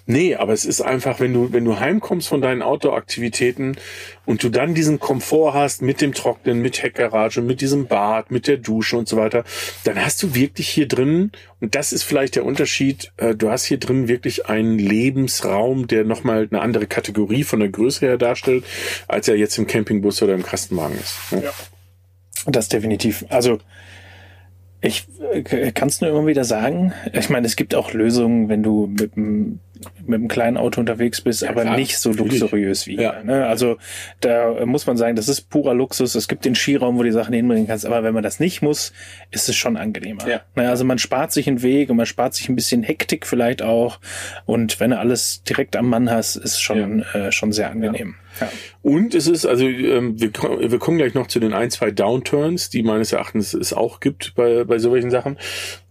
[0.08, 3.78] Nee, aber es ist einfach, wenn du, wenn du heimkommst von deinen Outdoor-Aktivitäten
[4.26, 8.48] und du dann diesen Komfort hast mit dem Trocknen, mit Heckgarage, mit diesem Bad, mit
[8.48, 9.44] der Dusche und so weiter,
[9.84, 11.32] dann hast du wirklich hier drin,
[11.62, 16.06] und das ist vielleicht der Unterschied, äh, du hast hier drin wirklich einen Lebensraum, der
[16.06, 18.64] nochmal eine andere Kategorie von der Größe her darstellt,
[19.08, 21.32] als er jetzt im Campingbus oder im Kastenwagen ist.
[21.32, 21.44] ne?
[22.46, 23.26] Das definitiv.
[23.30, 23.60] Also
[24.82, 25.08] ich
[25.74, 26.94] kann es nur immer wieder sagen.
[27.12, 29.60] Ich meine, es gibt auch Lösungen, wenn du mit einem
[30.06, 33.16] mit einem kleinen Auto unterwegs bist, aber klar, nicht so luxuriös wie Ja.
[33.16, 33.24] hier.
[33.24, 33.48] Ne?
[33.48, 33.78] Also
[34.20, 36.16] da muss man sagen, das ist purer Luxus.
[36.16, 38.62] Es gibt den Skiraum, wo du die Sachen hinbringen kannst, aber wenn man das nicht
[38.62, 38.92] muss,
[39.32, 40.28] ist es schon angenehmer.
[40.28, 40.42] Ja.
[40.56, 40.70] Ne?
[40.70, 44.00] Also man spart sich einen Weg und man spart sich ein bisschen Hektik vielleicht auch.
[44.46, 48.16] Und wenn du alles direkt am Mann hast, ist schon äh, schon sehr angenehm.
[48.40, 48.52] Ja.
[48.82, 52.70] Und es ist, also ähm, wir, wir kommen gleich noch zu den ein, zwei Downturns,
[52.70, 55.38] die meines Erachtens es auch gibt bei, bei solchen Sachen.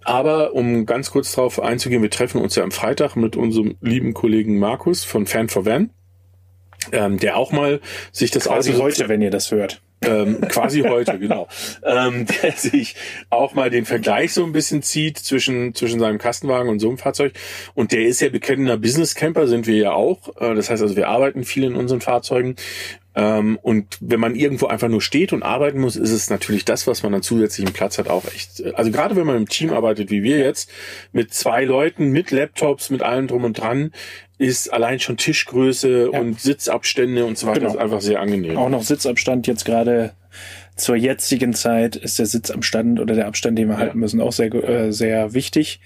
[0.05, 4.15] Aber um ganz kurz darauf einzugehen, wir treffen uns ja am Freitag mit unserem lieben
[4.15, 5.91] Kollegen Markus von Fan for Van,
[6.93, 7.81] ähm, der auch mal
[8.13, 9.83] sich das Quasi Auto heute, wenn ihr das hört.
[10.03, 11.49] Ähm, quasi heute, genau,
[11.83, 12.97] ähm, der sich
[13.31, 16.99] auch mal den Vergleich so ein bisschen zieht zwischen, zwischen seinem Kastenwagen und so einem
[16.99, 17.33] Fahrzeug.
[17.75, 20.37] Und der ist ja bekennender Business Camper, sind wir ja auch.
[20.41, 22.57] Äh, das heißt also, wir arbeiten viel in unseren Fahrzeugen.
[23.15, 26.87] Ähm, und wenn man irgendwo einfach nur steht und arbeiten muss, ist es natürlich das,
[26.87, 28.61] was man an zusätzlichen Platz hat, auch echt.
[28.61, 30.71] äh, Also gerade wenn man im Team arbeitet, wie wir jetzt,
[31.13, 33.93] mit zwei Leuten, mit Laptops, mit allem drum und dran,
[34.39, 36.21] ist allein schon Tischgröße Ja.
[36.21, 37.73] und Sitzabstände und so weiter Genau.
[37.73, 38.57] ist einfach sehr angenehm.
[38.57, 40.13] Auch noch Sitzabstand jetzt gerade
[40.77, 43.81] zur jetzigen Zeit ist der Sitzabstand oder der Abstand, den wir Ja.
[43.81, 45.81] halten müssen, auch sehr, äh, sehr wichtig.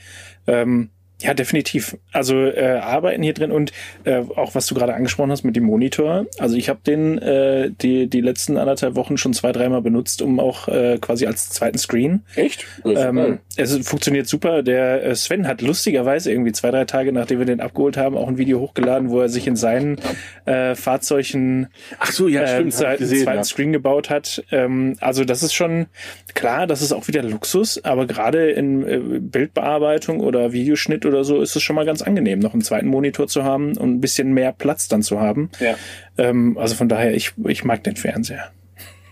[0.46, 0.90] Ähm,
[1.22, 1.96] ja, definitiv.
[2.12, 3.72] Also äh, arbeiten hier drin und
[4.04, 6.26] äh, auch was du gerade angesprochen hast mit dem Monitor.
[6.38, 10.40] Also ich habe den äh, die die letzten anderthalb Wochen schon zwei dreimal benutzt, um
[10.40, 12.22] auch äh, quasi als zweiten Screen.
[12.34, 12.66] Echt?
[12.82, 12.96] Geil.
[12.96, 14.62] Ähm, es funktioniert super.
[14.62, 18.28] Der äh, Sven hat lustigerweise irgendwie zwei, drei Tage, nachdem wir den abgeholt haben, auch
[18.28, 19.98] ein Video hochgeladen, wo er sich in seinen
[20.44, 21.68] äh, Fahrzeugen
[21.98, 22.92] Ach so, ja, äh, stimmt.
[22.94, 23.44] ich gesehen, zweiten ja.
[23.44, 24.44] Screen gebaut hat.
[24.50, 25.86] Ähm, also das ist schon
[26.34, 31.40] klar, das ist auch wieder Luxus, aber gerade in äh, Bildbearbeitung oder Videoschnitt oder so
[31.40, 34.32] ist es schon mal ganz angenehm, noch einen zweiten Monitor zu haben und ein bisschen
[34.32, 35.50] mehr Platz dann zu haben.
[35.60, 35.76] Ja.
[36.18, 38.50] Ähm, also von daher, ich, ich mag den Fernseher.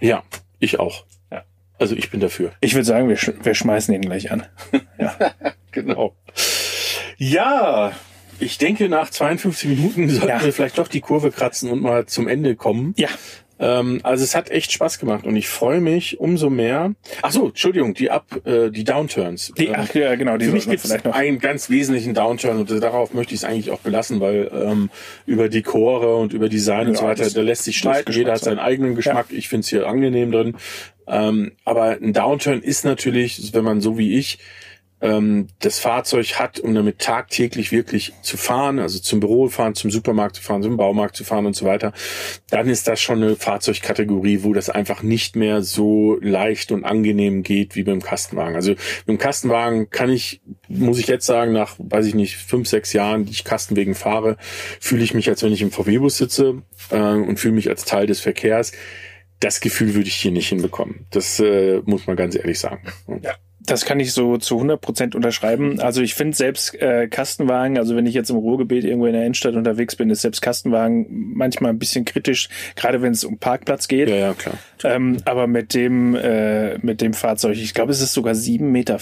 [0.00, 0.22] ja,
[0.58, 1.04] ich auch.
[1.30, 1.44] Ja.
[1.78, 2.52] Also ich bin dafür.
[2.60, 4.44] Ich würde sagen, wir, sch wir schmeißen ihn gleich an.
[5.72, 6.16] Genau.
[7.16, 7.92] Ja,
[8.40, 10.42] ich denke, nach 52 Minuten sollten Ja.
[10.44, 12.92] wir vielleicht doch die Kurve kratzen und mal zum Ende kommen.
[12.96, 13.08] Ja,
[13.60, 16.94] Ähm, also es hat echt Spaß gemacht und ich freue mich umso mehr.
[17.20, 19.52] Ach so, Entschuldigung, die Up, äh, die Downturns.
[19.56, 21.14] die, Ähm, ach ja, genau, die Für mich gibt vielleicht noch.
[21.14, 24.88] einen ganz wesentlichen Downturn und darauf möchte ich es eigentlich auch belassen, weil ähm,
[25.26, 28.10] über Dekore und über Design und Ja, so weiter, da lässt sich streiten.
[28.12, 29.26] Jeder hat seinen eigenen Geschmack.
[29.30, 30.56] Ich finde es hier angenehm drin.
[31.06, 34.38] Ähm, aber ein Downturn ist natürlich, wenn man so wie ich
[35.00, 39.90] ähm, das Fahrzeug hat, um damit tagtäglich wirklich zu fahren, also zum Büro fahren, zum
[39.90, 41.92] Supermarkt zu fahren, zum Baumarkt zu fahren und so weiter,
[42.50, 47.42] dann ist das schon eine Fahrzeugkategorie, wo das einfach nicht mehr so leicht und angenehm
[47.42, 48.56] geht wie beim Kastenwagen.
[48.56, 48.74] Also
[49.06, 53.24] dem Kastenwagen kann ich, muss ich jetzt sagen, nach, weiß ich nicht, fünf, sechs Jahren,
[53.24, 54.36] die ich Kastenwegen fahre,
[54.80, 58.06] fühle ich mich, als wenn ich im VW-Bus sitze äh, und fühle mich als Teil
[58.06, 58.72] des Verkehrs.
[59.40, 61.06] Das Gefühl würde ich hier nicht hinbekommen.
[61.10, 62.82] Das äh, muss man ganz ehrlich sagen.
[63.22, 63.34] Ja.
[63.66, 65.80] Das kann ich so zu 100 Prozent unterschreiben.
[65.80, 69.22] Also ich finde selbst äh, Kastenwagen, also wenn ich jetzt im Ruhrgebiet irgendwo in der
[69.22, 73.86] Innenstadt unterwegs bin, ist selbst Kastenwagen manchmal ein bisschen kritisch, gerade wenn es um Parkplatz
[73.88, 74.08] geht.
[74.08, 74.54] Ja, ja, klar.
[74.82, 78.98] Ähm, aber mit dem, äh, mit dem Fahrzeug, ich glaube, es ist sogar 7,50 Meter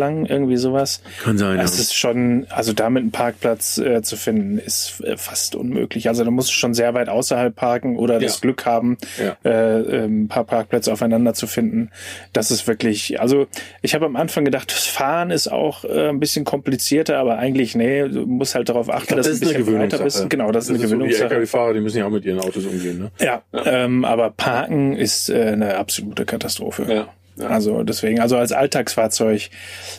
[0.00, 1.02] lang, irgendwie sowas.
[1.22, 1.64] Kann sein, ja.
[1.64, 6.08] Es ist schon, also damit einen Parkplatz äh, zu finden, ist äh, fast unmöglich.
[6.08, 8.40] Also da musst du schon sehr weit außerhalb parken oder das Ja.
[8.40, 9.36] Glück haben, Ja.
[9.50, 11.90] äh, ein paar Parkplätze aufeinander zu finden.
[12.32, 13.46] Das ist wirklich, also
[13.82, 17.74] ich habe am Anfang gedacht, das Fahren ist auch äh, ein bisschen komplizierter, aber eigentlich,
[17.74, 20.28] nee, du musst halt darauf achten, dass du ein bisschen weiter bist.
[20.28, 21.24] Genau, das ist eine so wie Gewöhnungssache.
[21.34, 23.10] LKW-Fahrer, die müssen ja auch mit ihren Autos umgehen, ne?
[23.18, 26.84] Ja, Ähm, aber Parken ist äh, eine absolute Katastrophe.
[26.88, 27.46] Ja, ja.
[27.48, 29.48] Also deswegen, also als Alltagsfahrzeug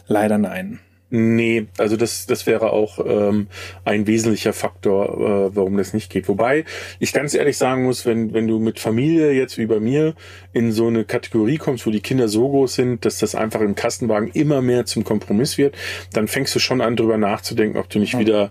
[0.08, 0.80] leider nein.
[1.14, 3.48] Nee, also das, das wäre auch ähm,
[3.84, 6.30] ein wesentlicher Faktor, äh, warum das nicht geht.
[6.30, 6.64] Wobei
[7.00, 10.16] ich ganz ehrlich sagen muss, wenn, wenn du mit Familie jetzt wie bei mir
[10.54, 13.76] in so eine Kategorie kommst, wo die Kinder so groß sind, dass das einfach im
[13.76, 15.76] Kastenwagen immer mehr zum Kompromiss wird,
[16.14, 18.50] dann fängst du schon an, drüber nachzudenken, ob du nicht wieder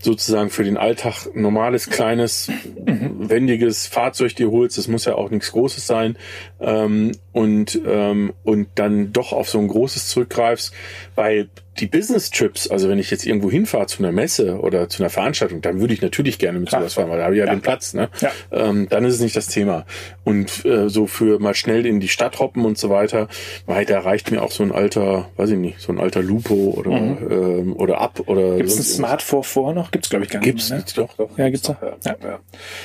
[0.00, 2.50] sozusagen für den Alltag normales, kleines,
[2.86, 4.78] wendiges Fahrzeug dir holst.
[4.78, 6.16] Das muss ja auch nichts Großes sein.
[6.60, 10.74] Ähm, und, ähm, und dann doch auf so ein großes zurückgreifst,
[11.14, 11.48] weil
[11.78, 15.08] die Business Trips, also wenn ich jetzt irgendwo hinfahre zu einer Messe oder zu einer
[15.10, 17.60] Veranstaltung, dann würde ich natürlich gerne mit sowas fahren, weil da habe ich ja, den
[17.62, 18.08] Platz, ne?
[18.20, 18.30] Ja.
[18.50, 19.86] Ähm, dann ist es nicht das Thema.
[20.24, 23.28] Und äh, so für mal schnell in die Stadt hoppen und so weiter,
[23.66, 26.54] weil da reicht mir auch so ein alter, weiß ich nicht, so ein alter Lupo
[26.76, 29.90] oder ähm, oder ab oder Gibt es ein Smart 4 noch?
[29.92, 30.46] Gibt es, glaube ich, gar nicht.
[30.48, 30.78] Gibt's ne?
[30.78, 31.30] gibt's doch, doch.
[31.38, 31.80] Ja, gibt's doch.
[31.80, 32.16] Ja, Ja.
[32.22, 32.40] ja.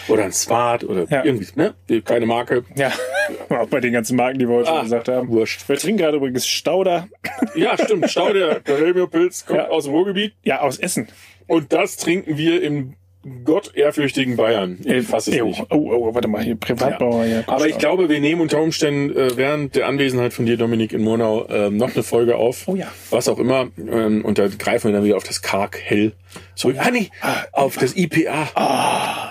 [0.07, 1.25] Oder ein Smart oder Ja.
[1.25, 1.73] irgendwie, ne?
[2.03, 2.63] Keine Marke.
[2.75, 2.91] Ja,
[3.49, 5.27] auch bei den ganzen Marken, die wir heute schon Ah, gesagt haben.
[5.29, 5.67] wurscht.
[5.67, 7.07] Wir trinken gerade übrigens Stauder.
[7.55, 8.09] Ja, stimmt.
[8.09, 8.29] Stau
[8.77, 9.69] Helmio-Pilz kommt Ja.
[9.69, 10.33] aus dem Ruhrgebiet.
[10.43, 11.07] Ja, aus Essen.
[11.47, 12.95] Und das trinken wir im
[13.43, 14.77] gottehrfürchtigen Bayern.
[14.83, 15.61] Ich fasse es oh, nicht.
[15.71, 17.25] oh, oh, warte mal, hier Privatbauer.
[17.25, 17.43] Ja.
[17.47, 21.01] Aber ich glaube, wir nehmen unter Umständen äh, während der Anwesenheit von dir, Dominik, in
[21.03, 22.67] Murnau ähm, noch eine Folge auf.
[22.67, 22.91] Oh ja.
[23.09, 23.67] Was auch immer.
[23.77, 26.13] Ähm, und da greifen wir dann wieder auf das Karg Hell
[26.53, 26.75] zurück.
[26.79, 27.09] Ah, nee,
[27.51, 28.49] auf das IPA.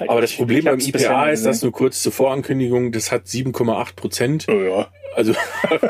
[0.08, 4.46] Aber das Problem beim IPA ist, dass nur kurz zur Vorankündigung, das hat 7,8 Prozent.
[4.48, 4.88] Oh, ja.
[5.14, 5.34] Also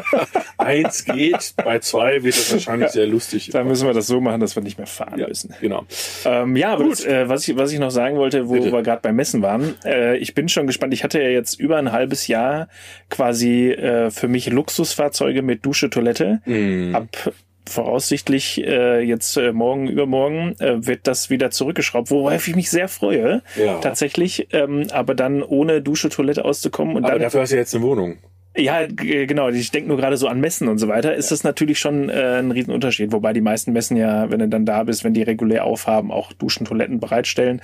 [0.58, 3.50] eins geht, bei zwei wird das wahrscheinlich sehr lustig.
[3.52, 5.54] Da müssen wir das so machen, dass wir nicht mehr fahren ja, müssen.
[5.60, 5.84] genau.
[6.24, 8.72] Ähm, ja, aber das, äh, was, ich, was ich noch sagen wollte, wo Bitte.
[8.72, 10.94] wir gerade beim Messen waren, äh, ich bin schon gespannt.
[10.94, 12.68] Ich hatte ja jetzt über ein halbes Jahr
[13.10, 16.40] quasi äh, für mich Luxusfahrzeuge mit Dusche, Toilette.
[16.44, 16.94] Mhm.
[16.94, 17.32] Ab
[17.66, 22.88] voraussichtlich äh, jetzt äh, morgen, übermorgen äh, wird das wieder zurückgeschraubt, worauf ich mich sehr
[22.88, 23.42] freue.
[23.56, 23.78] Ja.
[23.78, 27.74] Tatsächlich, ähm, aber dann ohne Dusche, Toilette auszukommen und Aber dann dafür hast du jetzt
[27.74, 28.18] eine Wohnung.
[28.56, 29.48] Ja, genau.
[29.48, 31.14] Ich denke nur gerade so an Messen und so weiter.
[31.14, 33.12] Ist das natürlich schon äh, ein Riesenunterschied.
[33.12, 36.32] Wobei die meisten Messen ja, wenn du dann da bist, wenn die regulär aufhaben, auch
[36.32, 37.60] Duschen, Toiletten bereitstellen.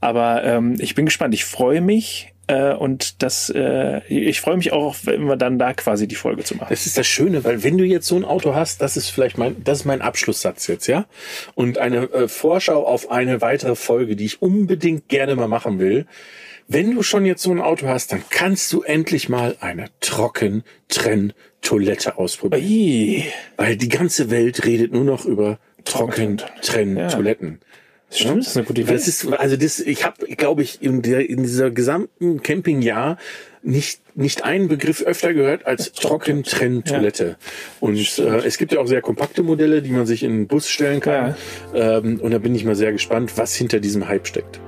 [0.00, 1.34] Aber ähm, ich bin gespannt.
[1.34, 5.72] Ich freue mich äh, und das, äh, ich freue mich auch, wenn wir dann da
[5.72, 6.66] quasi die Folge zu machen.
[6.70, 9.38] Das ist das Schöne, weil wenn du jetzt so ein Auto hast, das ist vielleicht
[9.38, 11.06] mein, das ist mein Abschlusssatz jetzt, ja?
[11.54, 16.06] Und eine äh, Vorschau auf eine weitere Folge, die ich unbedingt gerne mal machen will.
[16.72, 22.16] Wenn du schon jetzt so ein Auto hast, dann kannst du endlich mal eine Trocken-Trenn-Toilette
[22.16, 22.64] ausprobieren.
[22.64, 23.24] Ui,
[23.56, 27.58] Weil die ganze Welt redet nur noch über Trocken-Trenn-Toiletten.
[28.12, 28.92] stimmt, das ist eine gute Idee.
[28.92, 33.18] Das ist, also das, ich habe, glaube ich, in, der, in dieser gesamten Campingjahr
[33.64, 37.36] nicht, nicht einen Begriff öfter gehört als Trocken-Trenn-Toilette.
[37.80, 40.68] Und äh, es gibt ja auch sehr kompakte Modelle, die man sich in den Bus
[40.68, 41.34] stellen kann.
[41.74, 44.60] Ähm, und da bin ich mal sehr gespannt, was hinter diesem Hype steckt.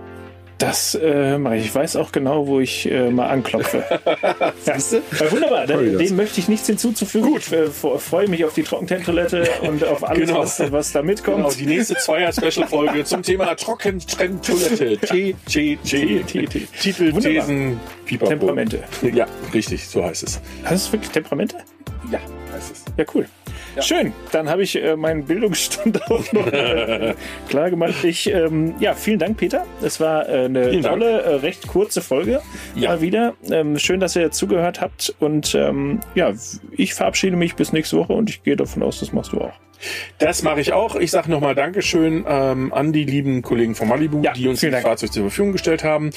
[0.62, 1.64] Das äh, mache ich.
[1.66, 3.84] Ich weiß auch genau, wo ich äh, mal anklopfe.
[4.66, 4.76] ja.
[4.76, 5.66] Ja, wunderbar.
[5.66, 6.02] Da, Freue das.
[6.08, 7.30] dem möchte ich nichts hinzuzufügen.
[7.32, 7.42] Gut.
[7.46, 10.40] Ich äh, fre- freue mich auf die Trockententoilette und auf alles, Genau.
[10.40, 11.38] was, was da mitkommt.
[11.38, 14.98] Genau, die nächste Zweier-Special-Folge zum Thema Trocken-Trenn-Toilette.
[14.98, 16.60] T, T, T, T, T.
[16.80, 17.22] Titel, Wunderbar.
[17.46, 18.30] Thesen, Pipapo.
[18.30, 18.82] Temperamente.
[19.14, 20.40] Ja, richtig, so heißt es.
[20.64, 21.56] Hast du wirklich Temperamente?
[22.10, 22.18] Ja,
[22.54, 22.84] heißt es.
[22.96, 23.26] Ja, cool.
[23.80, 27.14] Schön, dann habe ich äh, meinen Bildungsstand auch noch äh,
[27.48, 28.04] klar gemacht.
[28.04, 29.66] Ich, ähm, ja, vielen Dank, Peter.
[29.82, 32.40] Es war äh, eine Vielen tolle, äh, recht kurze Folge.
[32.74, 32.90] Ja.
[32.90, 33.34] Mal wieder.
[33.50, 35.14] Ähm, schön, dass ihr zugehört habt.
[35.20, 36.32] Und ähm, ja,
[36.72, 39.54] ich verabschiede mich bis nächste Woche und ich gehe davon aus, das machst du auch.
[40.18, 40.96] Das mache ich auch.
[40.96, 44.82] Ich sage nochmal Dankeschön ähm, an die lieben Kollegen von Malibu, Ja, die uns das.
[44.82, 46.10] Fahrzeug zur Verfügung gestellt haben.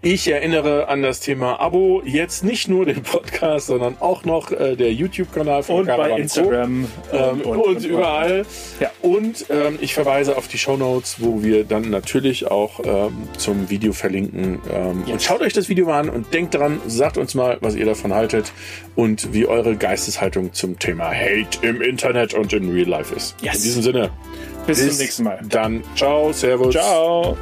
[0.00, 2.02] Ich erinnere an das Thema Abo.
[2.04, 6.10] Jetzt nicht nur den Podcast, sondern auch noch äh, der YouTube-Kanal von Und bei Caravan
[6.10, 6.22] Pro.
[6.22, 8.44] Instagram Ähm, und, überall.
[8.80, 8.90] Ja.
[9.02, 13.92] Und ähm, ich verweise auf die Shownotes, wo wir dann natürlich auch ähm, zum Video
[13.92, 14.60] verlinken.
[14.72, 17.74] Ähm, Und schaut euch das Video mal an und denkt dran, sagt uns mal, was
[17.74, 18.52] ihr davon haltet
[18.96, 23.34] und wie eure Geisteshaltung zum Thema Hate im Internet und in Real Life ist.
[23.42, 23.56] Yes.
[23.56, 24.10] In diesem Sinne,
[24.66, 25.40] Bis, zum nächsten Mal.
[25.48, 26.72] Dann ciao, servus.
[26.74, 27.36] Ciao.